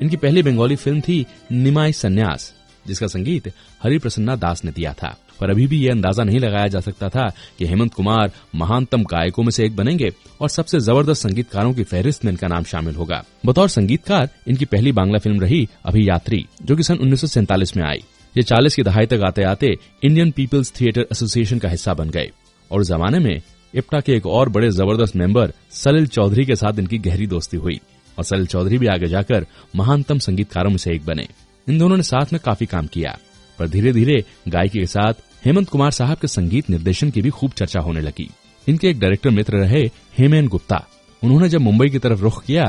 इनकी 0.03 0.16
पहली 0.16 0.42
बंगाली 0.42 0.76
फ़िल्म 0.76 1.01
थी 1.01 1.24
निमाई 1.53 1.92
संन्यास। 1.92 2.53
जिसका 2.87 3.07
संगीत 3.07 3.53
हरि 3.82 3.99
प्रसन्ना 3.99 4.37
दास 4.37 4.64
ने 4.64 4.70
दिया 4.70 4.93
था। 4.93 5.16
पर 5.41 5.51
अभी 5.51 5.66
भी 5.66 5.78
ये 5.78 5.91
अंदाज़ा 5.91 6.24
नहीं 6.24 6.39
लगाया 6.39 6.66
जा 6.66 6.80
सकता 6.80 7.09
था 7.09 7.28
कि 7.59 7.66
हेमंत 7.66 7.95
कुमार 7.95 8.32
महानतम 8.55 9.03
गायकों 9.05 9.43
में 9.43 9.51
से 9.51 9.64
एक 9.64 9.76
बनेंगे 9.76 10.11
और 10.41 10.49
सबसे 10.49 10.80
ज़बरदस्त 10.80 11.22
संगीतकारों 11.22 11.72
की 11.74 11.85
फहरिस्त 11.85 12.24
में 12.24 12.30
इनका 12.32 12.49
नाम 12.49 12.64
शामिल 12.64 12.95
होगा। 12.95 13.22
बतौर 13.47 13.68
संगीतकार, 13.68 14.28
इनकी 14.49 14.64
पहली 14.64 14.93
बांग्ला 14.93 15.18
फ़िल्म 15.18 15.41
रही 15.41 15.66
अभी 15.85 16.09
यात्री 16.09 16.45
जो 16.62 16.76
कि 16.76 16.82
सन 16.82 16.97
उन्नीस 16.97 17.76
में 17.76 17.85
आई। 17.85 18.05
ये 18.35 18.43
चालीस 18.43 18.74
की 18.74 18.82
दहाई 18.82 19.07
तक 19.07 19.20
आते 19.26 19.43
आते 19.45 19.76
इंडियन 20.05 20.30
पीपल्स 20.30 20.72
थिएटर 20.80 21.07
एसोसिएशन 21.12 21.59
का 21.59 21.68
हिस्सा 21.68 21.95
बन 21.95 22.11
गए। 22.11 22.30
और 22.70 22.85
जमाने 22.85 23.18
में 23.18 23.41
इप्टा 23.74 24.01
के 24.01 24.12
एक 24.12 24.26
और 24.26 24.49
बड़े 24.49 24.70
ज़बरदस्त 24.70 25.16
मेंबर 25.16 25.53
सलिल 25.72 26.07
चौधरी 26.07 26.45
के 26.47 26.57
साथ 26.57 26.78
इनकी 26.78 26.99
गहरी 26.99 27.26
दोस्ती 27.26 27.57
हुई। 27.57 27.80
और 28.18 28.24
सलिल 28.24 28.47
चौधरी 28.47 28.78
भी 28.78 28.87
आगे 28.87 29.07
जाकर 29.07 29.47
महानतम 29.76 30.18
संगीतकारों 30.18 30.70
में 30.70 30.76
से 30.76 30.93
एक 30.93 31.05
बने। 31.05 31.26
इन 31.66 31.78
दोनों 31.78 31.96
ने 31.96 32.02
साथ 32.02 32.32
में 32.32 32.40
काफ़ी 32.44 32.66
काम 32.66 32.86
किया, 32.86 33.16
पर 33.58 33.68
धीरे 33.68 33.92
धीरे 33.92 34.24
गायकी 34.48 34.78
के 34.78 34.86
साथ 34.86 35.14
हेमंत 35.44 35.68
कुमार 35.68 35.90
साहब 35.90 36.18
के 36.18 36.28
संगीत 36.28 36.68
निर्देशन 36.70 37.10
की 37.10 37.22
भी 37.22 37.30
खूब 37.30 37.50
चर्चा 37.50 37.80
होने 37.80 38.00
लगी। 38.00 38.28
इनके 38.66 38.88
एक 38.88 38.98
डायरेक्टर 39.00 39.30
मित्र 39.30 39.56
रहे 39.56 39.80
हेमेन 40.18 40.48
गुप्ता। 40.48 40.84
उन्होंने 41.22 41.48
जब 41.48 41.60
मुंबई 41.60 41.88
की 41.88 41.98
तरफ़ 41.98 42.20
रुख 42.20 42.42
किया 42.44 42.64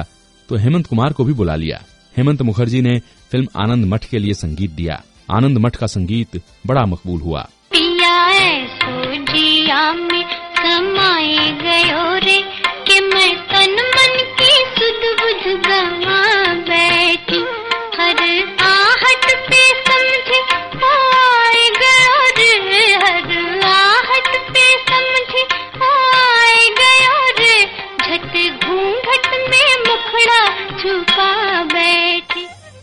तो 0.49 0.57
हेमंत 0.57 0.87
कुमार 0.87 1.13
को 1.13 1.23
भी 1.23 1.33
बुला 1.33 1.55
लिया। 1.55 1.81
हेमंत 2.15 2.41
मुखर्जी 2.41 2.81
ने 2.81 2.97
फ़िल्म 3.31 3.47
आनंद 3.57 3.85
मठ 3.85 4.05
के 4.05 4.19
लिए 4.19 4.33
संगीत 4.33 4.71
दिया। 4.71 5.01
आनंद 5.29 5.57
मठ 5.57 5.75
का 5.75 5.87
संगीत 5.87 6.41
बड़ा 6.67 6.85
मकबूल 6.85 7.21
हुआ। 7.21 7.47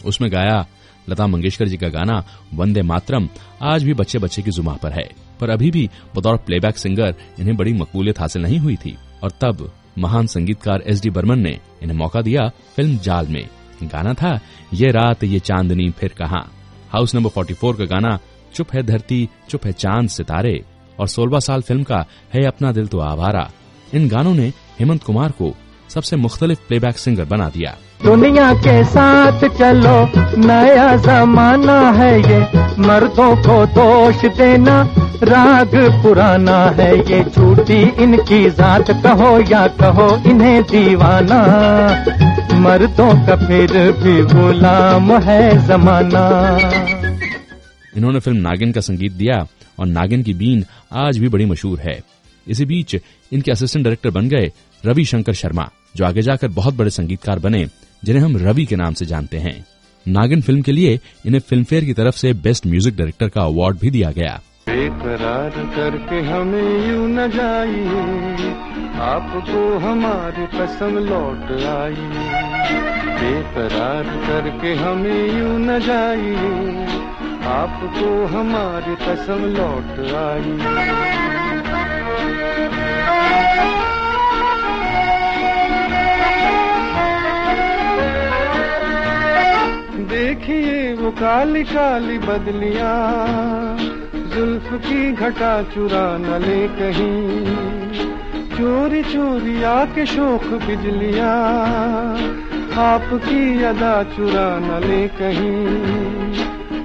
उसमें 0.04 0.32
गाया, 0.32 0.66
लता 1.08 1.26
मंगेशकर 1.26 1.68
जी 1.68 1.76
का 1.76 1.88
गाना, 1.88 2.24
वंदे 2.54 2.82
मातरम, 2.82 3.28
आज 3.62 3.84
भी 3.84 3.94
बच्चे 3.94 4.18
बच्चे 4.18 4.42
की 4.42 4.50
जुमा 4.50 4.72
पर 4.72 4.92
है। 4.92 5.10
पर 5.40 5.50
अभी 5.50 5.70
भी 5.70 5.90
बतौर 6.16 6.36
प्लेबैक 6.36 6.76
सिंगर 6.76 7.14
इन्हें 7.40 7.56
बड़ी 7.56 7.72
मकबूलियत 7.72 8.20
हासिल 8.20 8.42
नहीं 8.42 8.58
हुई 8.58 8.76
थी। 8.76 8.98
और 9.22 9.30
तब 9.30 9.72
महान 9.98 10.26
संगीतकार 10.26 10.82
एस 10.86 11.02
डी 11.02 11.10
बर्मन 11.10 11.38
ने 11.38 11.60
इन्हें 11.82 11.98
मौका 11.98 12.22
दिया 12.22 12.48
फ़िल्म 12.48 12.98
जाल 12.98 13.26
में। 13.26 13.48
गाना 13.82 14.14
था, 14.14 14.40
ये 14.74 14.90
रात, 14.90 15.24
ये 15.24 15.38
चांदनी, 15.38 15.90
फिर 15.90 16.08
कहा? 16.08 16.48
हाउस 16.92 17.14
नंबर 17.14 17.30
44 17.30 17.78
का 17.78 17.84
गाना, 17.84 18.18
चुप 18.54 18.72
है 18.74 18.82
धरती, 18.82 19.28
चुप 19.48 19.66
है 19.66 19.72
चाँद 19.72 20.08
सितारे। 20.08 20.64
और 20.98 21.08
सोलवा 21.08 21.38
साल 21.38 21.62
फ़िल्म 21.62 21.82
का 21.82 22.06
है 22.34 22.44
अपना 22.44 22.72
दिल 22.72 22.86
तो 22.86 22.98
आवारा। 22.98 23.50
इन 23.94 24.08
गानों 24.08 24.34
ने 24.34 24.48
हेमंत 24.80 25.02
कुमार 25.02 25.30
को 25.30 25.56
सबसे 25.94 26.16
मुख्तलिफ़ 26.16 26.58
प्लेबैक 26.68 26.98
सिंगर 26.98 27.24
बना 27.24 27.48
दिया। 27.48 27.76
दुनिया 28.04 28.52
के 28.54 28.84
साथ 28.84 29.40
चलो 29.58 29.96
नया 30.46 30.96
जमाना 30.96 31.90
है 31.90 32.20
ये। 32.20 32.38
मर्दों 32.78 33.36
को 33.36 33.66
दोष 33.66 34.24
देना 34.38 34.94
राग 35.22 35.74
पुराना 36.02 36.64
है 36.70 36.98
ये। 37.10 37.22
झूठी 37.24 37.82
इनकी 38.02 38.50
जात 38.50 38.90
कहो 38.90 39.40
या 39.50 39.66
कहो 39.66 40.30
इन्हें 40.30 40.62
दीवाना। 40.62 41.40
मर्दों 42.54 43.26
का 43.26 43.36
फिर 43.36 43.92
भी 43.92 44.22
गुलाम 44.22 45.12
है 45.12 45.66
जमाना। 45.66 46.24
इन्होंने 47.96 48.20
फ़िल्म 48.20 48.38
नागिन 48.38 48.72
का 48.72 48.80
संगीत 48.80 49.12
दिया 49.12 49.46
और 49.78 49.86
नागिन 49.86 50.22
की 50.22 50.34
बीन 50.34 50.64
आज 50.92 51.18
भी 51.18 51.28
बड़ी 51.28 51.44
मशहूर 51.44 51.80
है। 51.80 52.00
इसी 52.48 52.64
बीच 52.64 52.96
इनके 53.32 53.52
असिस्टेंट 53.52 53.84
डायरेक्टर 53.84 54.10
बन 54.10 54.28
गए 54.28 54.52
रवि 54.86 55.04
शंकर 55.04 55.32
शर्मा। 55.32 55.70
जो 55.94 56.04
आगे 56.04 56.22
जाकर 56.22 56.48
बहुत 56.50 56.74
बड़े 56.74 56.90
संगीतकार 56.90 57.38
बने, 57.38 57.66
जिन्हें 58.02 58.24
हम 58.24 58.36
रवि 58.38 58.64
के 58.66 58.76
नाम 58.76 58.94
से 58.94 59.06
जानते 59.06 59.38
हैं। 59.38 59.64
नागिन 60.06 60.40
फ़िल्म 60.40 60.62
के 60.62 60.72
लिए 60.72 60.98
इन्हें 61.26 61.40
फ़िल्म 61.40 61.64
फेयर 61.64 61.84
की 61.84 61.92
तरफ़ 61.92 62.16
से 62.16 62.32
बेस्ट 62.42 62.66
म्यूज़िक 62.66 62.96
डायरेक्टर 62.96 63.28
का 63.28 63.42
अवार्ड 63.42 63.78
भी 63.78 63.90
दिया 63.90 64.10
गया। 64.10 64.40
बेकरार 64.68 65.50
करके 65.76 66.20
हमें 66.22 66.88
यू 66.88 67.06
न 67.06 67.28
जाइए, 67.30 68.50
आपको 69.02 69.60
हमारी 69.78 70.46
कसम 70.54 70.98
लौट 70.98 71.50
आई। 71.66 72.08
बेकरार 73.18 74.04
करके 74.26 74.74
हमें 74.74 75.38
यू 75.38 75.56
न 75.58 75.78
जाइए, 75.80 76.86
आपको 77.52 78.26
हमारी 78.28 78.94
कसम 79.04 79.44
लौट 79.56 79.98
आई। 80.16 81.41
देखिए 90.12 90.92
वो 90.94 91.10
काली 91.10 91.62
काली 91.64 92.16
बदलिया, 92.18 92.88
जुल्फ 94.32 94.66
की 94.84 95.12
घटा 95.14 95.52
चुरा 95.72 96.04
न 96.18 96.40
ले 96.42 96.60
कहीं। 96.76 97.20
चोरी 98.52 99.02
चोरी 99.02 99.62
आके 99.64 100.04
शोक 100.06 100.44
बिजलियाँ, 100.64 101.32
आपकी 102.82 103.40
अदा 103.64 103.94
चुरा 104.12 104.48
न 104.58 104.82
ले 104.84 105.00
कहीं। 105.16 105.56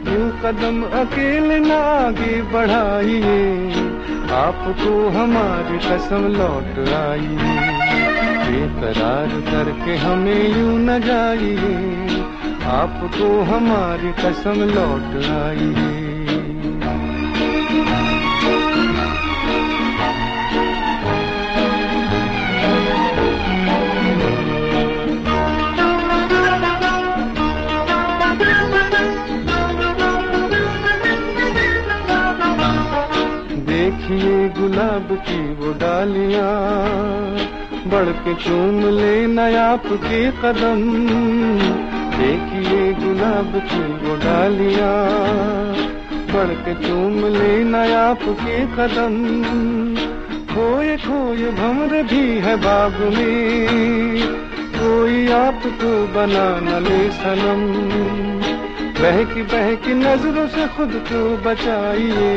यूँ 0.08 0.30
कदम 0.44 0.82
अकेले 1.02 1.60
न 1.60 1.72
आगे 1.72 2.42
बढ़ाइए, 2.54 3.38
आपको 4.38 4.94
हमारी 5.10 5.78
कसम 5.90 6.28
लौट 6.38 6.80
आई 6.96 7.36
बेकरार 8.48 9.40
करके 9.52 9.96
हमें 9.98 10.44
यूँ 10.50 10.80
न 10.80 11.00
जाइए 11.02 12.16
आपको 12.68 13.28
हमारी 13.50 14.12
कसम 14.14 14.58
लौट 14.72 15.14
आई 15.26 15.68
देखिए 33.68 34.50
गुलाब 34.58 35.08
की 35.28 35.40
वो 35.56 35.72
डालियाँ, 35.80 36.52
बढ़ 37.92 38.10
के 38.24 38.34
चूम 38.44 38.80
ले 39.00 39.16
नयाप 39.28 39.88
के 40.04 40.22
कदम। 40.42 40.82
देखिए 42.18 42.57
गुलाब 42.94 43.52
की 43.70 43.82
वो 44.02 44.16
डालियाँ 44.16 44.96
बढ़ 46.32 46.54
के 46.64 46.74
चूम 46.84 47.20
ले 47.28 47.54
नयाप 47.64 48.24
के 48.40 48.58
कदम। 48.76 49.16
खोए 50.48 50.96
खोए 50.98 51.52
भमर 51.52 52.02
भी 52.04 52.24
है 52.40 52.56
बाग 52.58 52.96
में, 53.16 54.22
कोई 54.74 55.28
आपको 55.34 55.92
बना 56.16 56.48
न 56.62 56.84
ले 56.84 57.00
सनम। 57.12 57.62
बहकी 59.00 59.42
बहकी 59.48 59.94
नज़रों 59.94 60.48
से 60.48 60.68
खुद 60.68 60.94
को 61.08 61.22
बचाइए, 61.44 62.32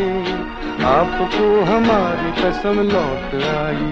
आपको 0.87 1.47
हमारी 1.65 2.33
कसम 2.41 2.81
लौट 2.89 3.35
आई 3.47 3.89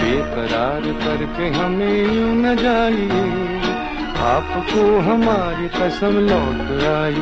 बेकरार 0.00 0.84
करके 1.02 1.48
हमें 1.58 1.98
यूँ 2.14 2.34
न 2.36 2.54
जाइए। 2.56 3.57
आपको 4.20 4.84
हमारी 5.00 5.68
कसम 5.74 6.18
लौट 6.20 6.70
आई। 6.84 7.20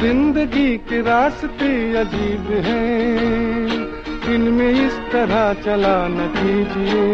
ज़िंदगी 0.00 0.76
के 0.88 1.00
रास्ते 1.00 1.70
अजीब 1.96 2.46
हैं, 2.64 3.68
इनमें 4.34 4.70
इस 4.70 4.98
तरह 5.12 5.52
चला 5.62 5.96
न 6.08 6.26
कीजिए। 6.36 7.06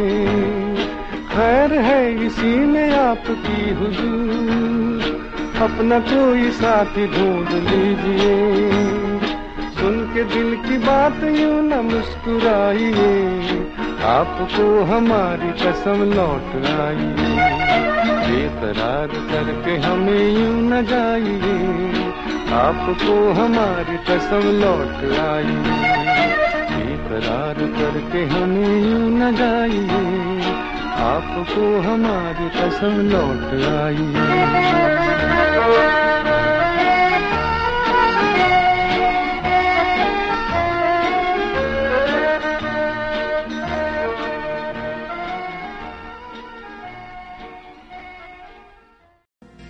खैर 1.29 1.73
है 1.81 2.03
इसी 2.27 2.55
में 2.66 2.91
आपकी 2.95 3.71
हुजूर, 3.75 5.05
अपना 5.62 5.99
कोई 6.09 6.51
साथी 6.53 7.07
ढूंढ 7.07 7.53
लीजिए। 7.68 9.10
सुन 9.81 9.95
के 10.14 10.22
दिल 10.31 10.51
की 10.62 10.76
बात 10.78 11.22
यूँ 11.24 11.61
न 11.64 11.76
मुस्कुराइए। 11.85 13.12
आपको 14.07 14.64
हमारी 14.85 15.51
कसम 15.61 16.03
लौट 16.11 16.51
आई 16.70 17.07
बेकरार 18.26 19.14
करके 19.31 19.76
हमें 19.85 20.26
यूँ 20.28 20.59
न 20.64 20.83
जाइए। 20.91 21.55
आपको 22.59 23.16
हमारी 23.41 23.97
कसम 24.11 24.45
लौट 24.61 25.01
आई 25.20 25.57
बेकरार 26.74 27.64
करके 27.78 28.24
हमें 28.35 28.76
यूँ 28.85 29.11
न 29.11 29.35
जाइए। 29.37 30.55
आपको 31.09 31.64
हमारी 31.89 32.49
कसम 32.59 33.01
लौट 33.12 33.49
आई 33.72 34.09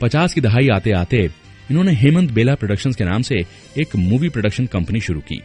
पचास 0.01 0.35
की 0.35 0.41
दहाई 0.41 0.69
आते 0.69 0.93
आते 0.93 1.31
इन्होंने 1.71 1.93
हेमंत 1.93 2.31
बेला 2.31 2.55
प्रोडक्शंस 2.55 2.97
के 2.97 3.05
नाम 3.05 3.23
से 3.23 3.45
एक 3.79 3.97
मूवी 3.97 4.29
प्रोडक्शन 4.29 4.67
कंपनी 4.67 5.01
शुरू 5.01 5.21
की 5.21 5.41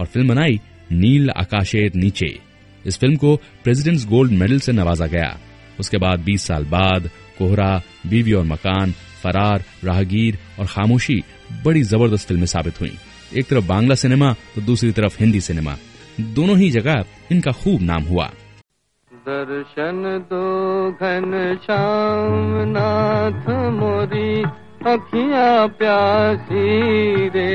और 0.00 0.06
फ़िल्म 0.06 0.28
बनाई 0.28 0.60
नील 0.92 1.30
आकाशेर 1.30 1.92
नीचे। 1.94 2.38
इस 2.86 2.98
फ़िल्म 2.98 3.16
को 3.16 3.36
प्रेसिडेंट्स 3.36 4.06
गोल्ड 4.06 4.32
मेडल 4.32 4.58
से 4.58 4.72
नवाजा 4.72 5.06
गया। 5.06 5.38
उसके 5.80 5.96
बाद 5.96 6.20
20 6.20 6.42
साल 6.42 6.64
बाद 6.64 7.10
कोहरा, 7.38 7.82
बीवी 8.06 8.32
और 8.32 8.44
मकान, 8.44 8.92
फरार, 9.22 9.64
राहगीर 9.84 10.38
और 10.58 10.66
खामोशी 10.66 11.22
बड़ी 11.64 11.82
ज़बरदस्त 11.82 12.28
फ़िल्में 12.28 12.46
साबित 12.46 12.80
हुई। 12.80 12.92
एक 13.36 13.46
तरफ़ 13.46 13.64
बांग्ला 13.64 13.94
सिनेमा 13.94 14.32
तो 14.54 14.60
दूसरी 14.60 14.92
तरफ़ 14.92 15.16
हिंदी 15.20 15.40
सिनेमा। 15.40 15.76
दोनों 16.20 16.58
ही 16.58 16.70
जगह 16.70 17.04
इनका 17.32 17.52
खूब 17.52 17.82
नाम 17.82 18.02
हुआ। 18.02 18.32
दर्शन 19.26 20.02
दो 20.30 20.46
घन 20.90 21.58
श्याम 21.64 22.48
नाथ 22.70 23.48
मोरी, 23.70 24.42
अखियाँ 24.86 25.68
प्यासी 25.68 27.28
रे। 27.28 27.46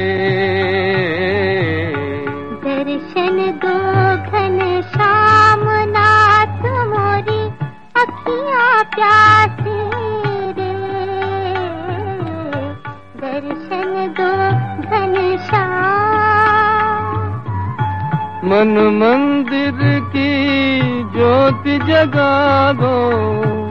दर्शन 2.63 3.37
दो 3.65 3.75
घन 4.31 4.81
श्याम 4.93 5.65
नाथ 5.91 6.63
मोरी, 6.93 7.41
अखियाँ 8.01 8.83
प्यासी 8.95 9.86
मन 18.47 18.77
मंदिर 18.77 19.99
की 19.99 20.29
ज्योति 21.03 21.77
जगा 21.77 22.73
दो। 22.73 23.11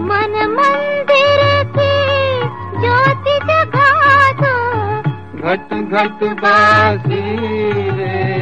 मन 0.03 0.57
मंदिर 0.59 1.65
की 1.79 1.95
ज्योति 2.81 3.39
जगा 3.47 4.33
दो। 4.33 4.57
घट 5.39 5.75
घट 5.91 6.41
बासी 6.41 7.37
रे। 7.91 8.37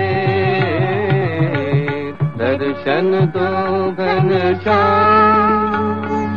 दर्शन 2.39 3.33
दो 3.37 3.91
घन 3.91 4.61
श्याम 4.63 6.34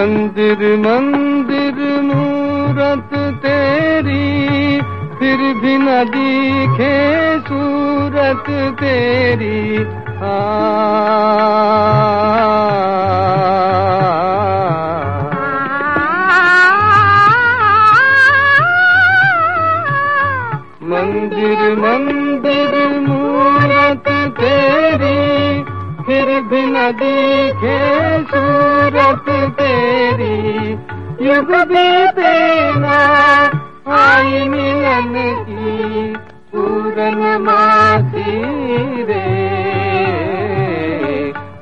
मंदिर 0.00 0.60
मंदिर 0.76 1.78
मूरत 2.02 3.10
तेरी, 3.42 4.28
फिर 5.18 5.40
भी 5.60 5.76
न 5.78 6.04
दिखे 6.12 6.94
सूरत 7.40 8.48
तेरी। 8.80 9.60
मंदिर 20.92 21.60
मंदिर 21.76 22.74
मूरत 23.08 24.08
तेरी, 24.40 25.18
फिर 26.04 26.40
भी 26.40 26.62
न 26.66 26.90
दिखे 26.92 27.78
सूरत 28.24 28.89
तेरी 29.12 30.70
युग 31.26 31.50
बीते 31.70 32.34
ना 32.76 32.98
आई 33.96 34.48
मिलन 34.48 35.14
की 35.48 36.16
पूरन 36.52 37.20
मासी 37.42 38.34
रे। 39.04 39.26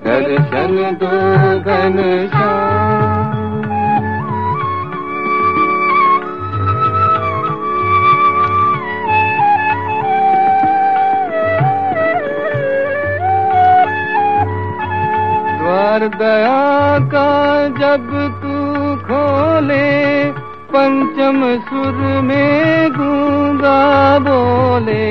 दर्शन 0.04 0.96
दो 1.00 1.14
घन 1.60 1.96
द्वार 15.98 16.08
दया 16.08 16.98
का 17.12 17.28
जब 17.78 18.10
तू 18.40 18.56
खोले, 19.06 20.30
पंचम 20.70 21.40
सुर 21.68 21.96
में 22.22 22.92
गूँगा 22.92 24.18
बोले। 24.18 25.06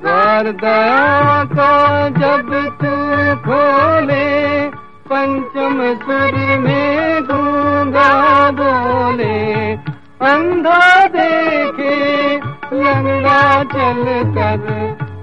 द्वार 0.00 0.50
दया 0.64 1.44
का 1.52 2.08
जब 2.20 2.50
तू 2.80 2.94
खोले, 3.44 4.26
पंचम 5.12 5.78
सुर 6.06 6.40
में 6.58 7.22
गूँगा 7.24 8.10
बोले। 8.50 9.36
अंधा 10.32 11.06
देखे 11.06 12.45
लंगा 12.72 13.40
चल 13.72 14.04
कर 14.36 14.64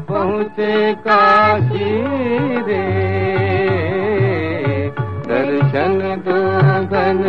पहुँचे 0.09 0.73
काशी 1.07 1.91
रे 2.67 2.83
दर्शन 5.27 5.99
दो 6.25 6.39
घन 6.93 7.23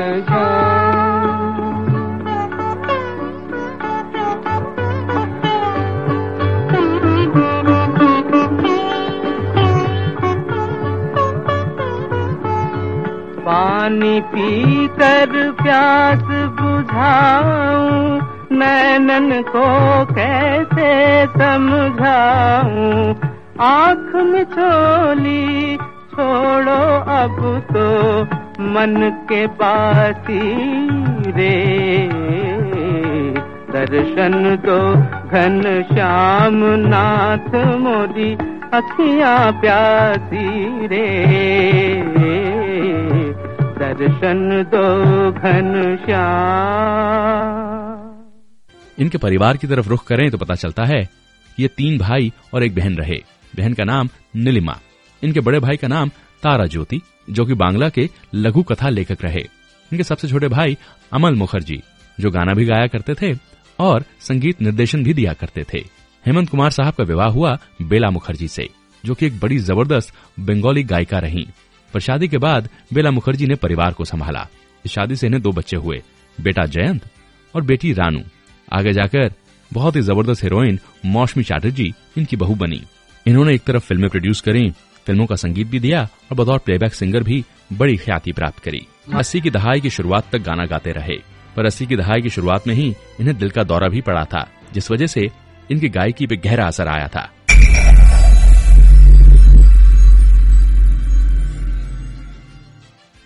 पानी 13.46 14.20
पी 14.32 14.86
कर 14.98 15.32
प्यास 15.62 16.22
बुझाऊं 16.60 18.33
नैनन 18.54 19.42
को 19.42 19.66
कैसे 20.14 20.92
समझाऊं? 21.38 23.14
आँख 23.60 24.14
में 24.14 24.44
छोली 24.44 25.76
छोड़ो 25.76 26.82
अब 27.14 27.36
तो 27.72 27.86
मन 28.64 28.94
के 29.28 29.46
बाती 29.46 30.40
रे। 31.30 31.54
दर्शन 33.74 34.34
दो 34.66 34.78
घन 35.28 35.60
श्याम 35.92 36.56
नाथ 36.88 37.54
मोरी 37.78 38.32
अखियाँ 38.74 39.52
प्यासी 39.52 40.86
रे। 40.86 41.08
दर्शन 43.78 44.64
दो 44.74 44.86
घन 45.32 45.98
श्याम 46.06 47.73
इनके 48.98 49.18
परिवार 49.18 49.56
की 49.56 49.66
तरफ़ 49.66 49.88
रुख 49.88 50.06
करें 50.06 50.30
तो 50.30 50.38
पता 50.38 50.54
चलता 50.54 50.84
है 50.84 51.02
कि 51.56 51.62
ये 51.62 51.68
तीन 51.68 51.98
भाई 51.98 52.32
और 52.54 52.64
एक 52.64 52.74
बहन 52.74 52.96
रहे। 52.96 53.22
बहन 53.56 53.72
का 53.72 53.84
नाम 53.84 54.08
नीलिमा। 54.36 54.78
इनके 55.22 55.40
बड़े 55.40 55.60
भाई 55.60 55.76
का 55.76 55.88
नाम 55.88 56.08
तारा 56.42 56.66
ज्योति, 56.66 57.00
जो 57.30 57.44
कि 57.44 57.54
बांग्ला 57.54 57.88
के 57.88 58.08
लघु 58.34 58.62
कथा 58.62 58.88
लेखक 58.88 59.22
रहे। 59.22 59.40
इनके 59.92 60.04
सबसे 60.04 60.28
छोटे 60.28 60.48
भाई 60.48 60.76
अमल 61.12 61.34
मुखर्जी, 61.34 61.80
जो 62.20 62.30
गाना 62.30 62.54
भी 62.54 62.64
गाया 62.64 62.86
करते 62.86 63.14
थे 63.14 63.38
और 63.78 64.04
संगीत 64.20 64.62
निर्देशन 64.62 65.04
भी 65.04 65.14
दिया 65.14 65.32
करते 65.32 65.64
थे। 65.72 65.78
हेमंत 66.26 66.50
कुमार 66.50 66.70
साहब 66.70 66.94
का 66.94 67.04
विवाह 67.04 67.28
हुआ 67.28 67.58
बेला 67.82 68.10
मुखर्जी 68.10 68.48
से, 68.48 68.68
जो 69.04 69.14
कि 69.14 69.26
एक 69.26 69.40
बड़ी 69.40 69.58
ज़बरदस्त 69.58 70.14
बंगाली 70.40 70.82
गायिका 70.82 71.18
रही। 71.18 71.46
पर 71.94 72.00
शादी 72.00 72.28
के 72.28 72.38
बाद 72.38 72.68
बेला 72.92 73.10
मुखर्जी 73.10 73.46
ने 73.46 73.54
परिवार 73.54 73.92
को 73.92 74.04
संभाला। 74.04 74.46
इस 74.84 74.92
शादी 74.92 75.16
से 75.16 75.26
इन्हें 75.26 75.42
दो 75.42 75.52
बच्चे 75.52 75.76
हुए, 75.76 76.02
बेटा 76.38 76.66
जयंत 76.66 77.06
और 77.54 77.62
बेटी 77.62 77.92
रानू। 77.92 78.22
आगे 78.68 78.92
जाकर 78.92 79.32
बहुत 79.70 79.96
ही 79.96 80.00
ज़बरदस्त 80.00 80.42
हीरोइन 80.42 80.78
मौसमी 81.06 81.42
चैटर्जी, 81.44 81.92
इनकी 82.18 82.36
बहू 82.36 82.54
बनी। 82.54 82.82
इन्होंने 83.26 83.54
एक 83.54 83.62
तरफ़ 83.62 83.82
फ़िल्में 83.82 84.08
प्रोड्यूस 84.10 84.40
करी, 84.40 84.70
फ़िल्मों 85.06 85.26
का 85.26 85.36
संगीत 85.36 85.66
भी 85.66 85.80
दिया 85.80 86.02
और 86.02 86.34
बतौर 86.34 86.58
प्लेबैक 86.58 86.94
सिंगर 86.94 87.22
भी 87.22 87.44
बड़ी 87.72 87.96
ख्याति 87.96 88.32
प्राप्त 88.32 88.58
करी। 88.58 88.86
अस्सी 89.14 89.40
की 89.40 89.50
दहाई 89.50 89.80
की 89.80 89.90
शुरुआत 89.90 90.30
तक 90.32 90.42
गाना 90.42 90.64
गाते 90.66 90.92
रहे, 90.92 91.16
पर 91.56 91.66
अस्सी 91.66 91.86
की 91.86 91.96
दहाई 91.96 92.22
की 92.22 92.30
शुरुआत 92.30 92.66
में 92.66 92.74
ही 92.74 92.94
इन्हें 93.20 93.36
दिल 93.38 93.50
का 93.50 93.62
दौरा 93.62 93.88
भी 93.88 94.00
पड़ा 94.00 94.24
था, 94.24 94.48
जिस 94.74 94.90
वजह 94.90 95.06
से 95.06 95.30
इनकी 95.70 95.88
गायकी 95.88 96.26
पे 96.26 96.36
गहरा 96.36 96.66
असर 96.66 96.88
आया 96.88 97.08
था। 97.08 97.30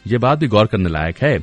ये 0.07 0.19
बात 0.19 0.39
भी 0.39 0.47
गौर 0.47 0.67
करने 0.67 0.89
लायक 0.89 1.19
है 1.19 1.39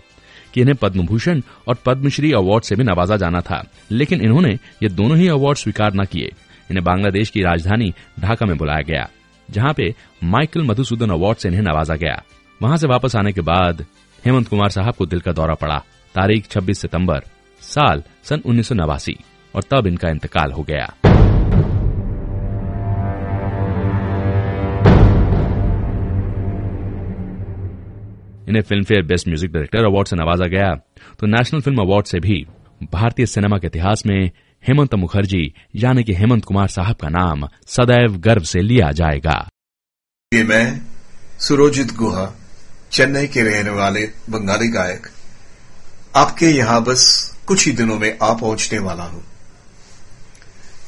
कि 0.56 0.62
इन्हें 0.62 0.76
पद्म 0.82 1.06
भूषण 1.06 1.42
और 1.68 1.76
पद्मश्री 1.86 2.32
अवार्ड 2.32 2.64
से 2.64 2.76
भी 2.76 2.84
नवाजा 2.84 3.18
जाना 3.18 3.42
था। 3.42 3.64
लेकिन 3.92 4.22
इन्होंने 4.22 4.54
ये 4.84 4.90
दोनों 4.90 5.18
ही 5.18 5.28
अवार्ड 5.28 5.58
स्वीकार 5.58 5.94
न 5.94 6.06
किए। 6.06 6.32
इन्हें 6.72 6.84
बांग्लादेश 6.84 7.30
की 7.30 7.42
राजधानी 7.42 7.94
ढाका 8.20 8.46
में 8.46 8.58
बुलाया 8.58 8.82
गया, 8.82 9.10
जहाँ 9.52 9.74
पे 9.74 9.94
माइकल 10.24 10.62
मधुसूदन 10.62 11.10
अवार्ड 11.10 11.38
से 11.38 11.50
इन्हें 11.50 11.62
नवाजा 11.62 11.96
गया। 11.96 12.22
वहाँ 12.62 12.78
से 12.78 12.88
वापस 12.88 13.16
आने 13.16 13.32
के 13.32 13.42
बाद 13.42 13.86
हेमंत 14.26 14.48
कुमार 14.48 14.70
साहब 14.70 14.96
को 14.96 15.06
दिल 15.06 15.20
का 15.20 15.32
दौरा 15.32 15.54
पड़ा, 15.54 15.78
तारीख 16.16 16.48
26 16.48 16.80
सितंबर, 16.80 17.22
साल 17.62 18.04
सन 18.24 18.42
उन्नीस 18.46 18.68
सौ 18.68 18.76
नवासी, 18.76 19.18
और 19.56 19.64
तब 19.72 19.88
इनका 19.88 20.10
इंतकाल 20.10 20.52
हो 20.52 20.64
गया। 20.64 20.94
इन्हें 28.50 28.62
Filmfare 28.84 29.04
best 29.04 29.28
music 29.28 29.52
director 29.52 29.86
award 29.86 30.08
से 30.08 30.16
नवाजा 30.16 30.48
गया। 30.48 30.74
तो 31.20 31.28
नेशनल 31.28 31.62
फ़िल्म 31.62 31.82
अवार्ड 31.82 32.06
से 32.06 32.20
भी 32.20 32.46
भारतीय 32.94 33.26
सिनेमा 33.26 33.58
के 33.58 33.68
इतिहास 33.68 34.04
में 34.06 34.32
हेमंत 34.64 34.96
मुखर्जी, 34.96 35.54
यानी 35.76 36.04
कि 36.04 36.14
हेमंत 36.14 36.46
कुमार 36.46 36.68
साहब 36.68 36.96
का 36.96 37.10
नाम 37.10 37.48
सदैव 37.68 38.18
गर्व 38.18 38.44
से 38.44 38.62
लिया 38.62 38.92
जाएगा। 38.92 39.38
ये 40.32 40.44
मैं, 40.44 40.82
सुरोजित 41.40 41.94
गुहा, 41.96 42.26
चेन्नई 42.92 43.28
के 43.28 43.42
रहने 43.42 43.70
वाले 43.70 44.06
बंगाली 44.30 44.68
गायक, 44.68 45.08
आपके 46.16 46.46
यहाँ 46.46 46.84
बस 46.84 47.04
कुछ 47.48 47.66
ही 47.66 47.72
दिनों 47.72 48.00
में 48.00 48.18
आ 48.24 48.34
पहुँचने 48.34 48.80
वाला 48.80 49.04
हूँ। 49.04 49.24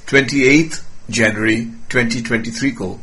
28 0.07 0.81
जनवरी 1.09 1.57
2023 1.91 2.71
को 2.71 2.99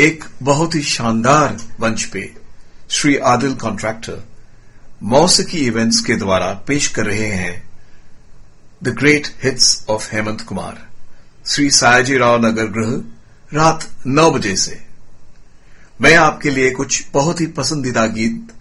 एक 0.00 0.24
बहुत 0.42 0.74
ही 0.74 0.82
शानदार 0.82 1.56
मंच 1.80 2.04
पे 2.04 2.30
श्री 2.90 3.16
आदिल 3.16 3.54
कॉन्ट्रैक्टर 3.54 4.22
मौसिकी 5.02 5.58
इवेंट्स 5.58 6.00
के 6.00 6.14
द्वारा 6.16 6.46
पेश 6.66 6.86
कर 6.88 7.06
रहे 7.06 7.26
हैं 7.26 7.70
the 8.82 8.88
great 8.88 9.26
hits 9.42 9.84
of 9.88 10.08
Hemant 10.12 10.40
Kumar 10.40 10.78
Shri 11.46 11.70
Sayaji 11.70 12.16
Rao 12.16 12.46
Nagar 12.46 12.66
Griha, 12.66 12.92
रात 13.52 13.86
नौ 14.06 14.30
बजे 14.30 14.54
से। 14.56 14.80
मैं 16.00 16.14
आपके 16.16 16.50
लिए 16.50 16.70
कुछ 16.70 17.04
बहुत 17.14 17.40
ही 17.40 17.46
पसंदीदा 17.46 18.06
गीत 18.06 18.52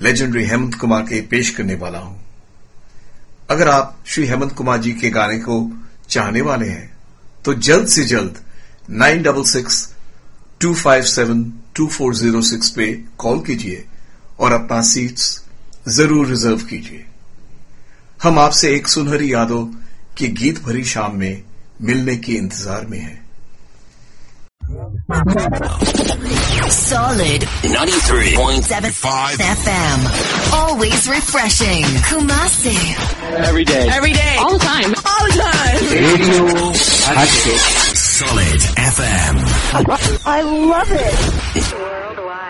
लेजेंडरी 0.00 0.44
हेमंत 0.44 0.74
कुमार 0.74 1.02
के 1.02 1.20
पेश 1.20 1.50
करने 1.50 1.74
वाला 1.74 1.98
हूँ। 1.98 2.20
अगर 3.50 3.68
आप 3.68 3.98
श्री 4.06 4.26
हेमंत 4.26 4.52
कुमार 4.52 4.78
जी 4.78 4.92
के 4.92 5.10
गाने 5.10 5.38
को 5.38 5.58
चाहने 6.08 6.40
वाले 6.40 6.68
हैं 6.68 6.90
तो 7.44 7.54
जल्द 7.54 7.88
से 7.88 8.04
जल्द 8.04 8.42
नाइन 8.90 9.22
डबल 9.22 9.44
सिक्स 9.44 9.86
25724006 11.78 12.70
पे 12.76 12.86
कॉल 13.18 13.40
कीजिए 13.46 13.84
और 14.40 14.52
अपना 14.52 14.80
सीट्स 14.92 15.24
ज़रूर 15.96 16.26
रिज़र्व 16.28 16.64
कीजिए 16.70 17.04
हम 18.22 18.38
आपसे 18.38 18.74
एक 18.76 18.88
सुनहरी 18.88 19.32
यादों 19.32 19.64
की 20.18 20.28
गीत 20.40 20.62
भरी 20.64 20.84
शाम 20.94 21.16
में 21.18 21.42
मिलने 21.90 22.16
के 22.26 22.32
इंतज़ार 22.32 22.86
में 22.90 22.98
हैं 22.98 23.24
Solid 26.76 27.42
93.75 27.62 29.42
FM. 29.58 30.00
Always 30.58 31.06
refreshing. 31.08 31.84
Kumasi. 32.08 32.74
Every 33.48 33.64
day. 33.64 33.88
Every 33.98 34.12
day. 34.12 34.34
All 34.38 34.52
the 34.54 34.64
time. 34.64 34.94
All 35.12 35.26
the 35.26 35.38
time. 35.42 35.84
Radio 35.92 36.46
हटके 37.18 37.54
Solid 38.16 38.62
FM. 38.78 40.24
I 40.24 40.40
love 40.40 40.88
it. 40.90 42.45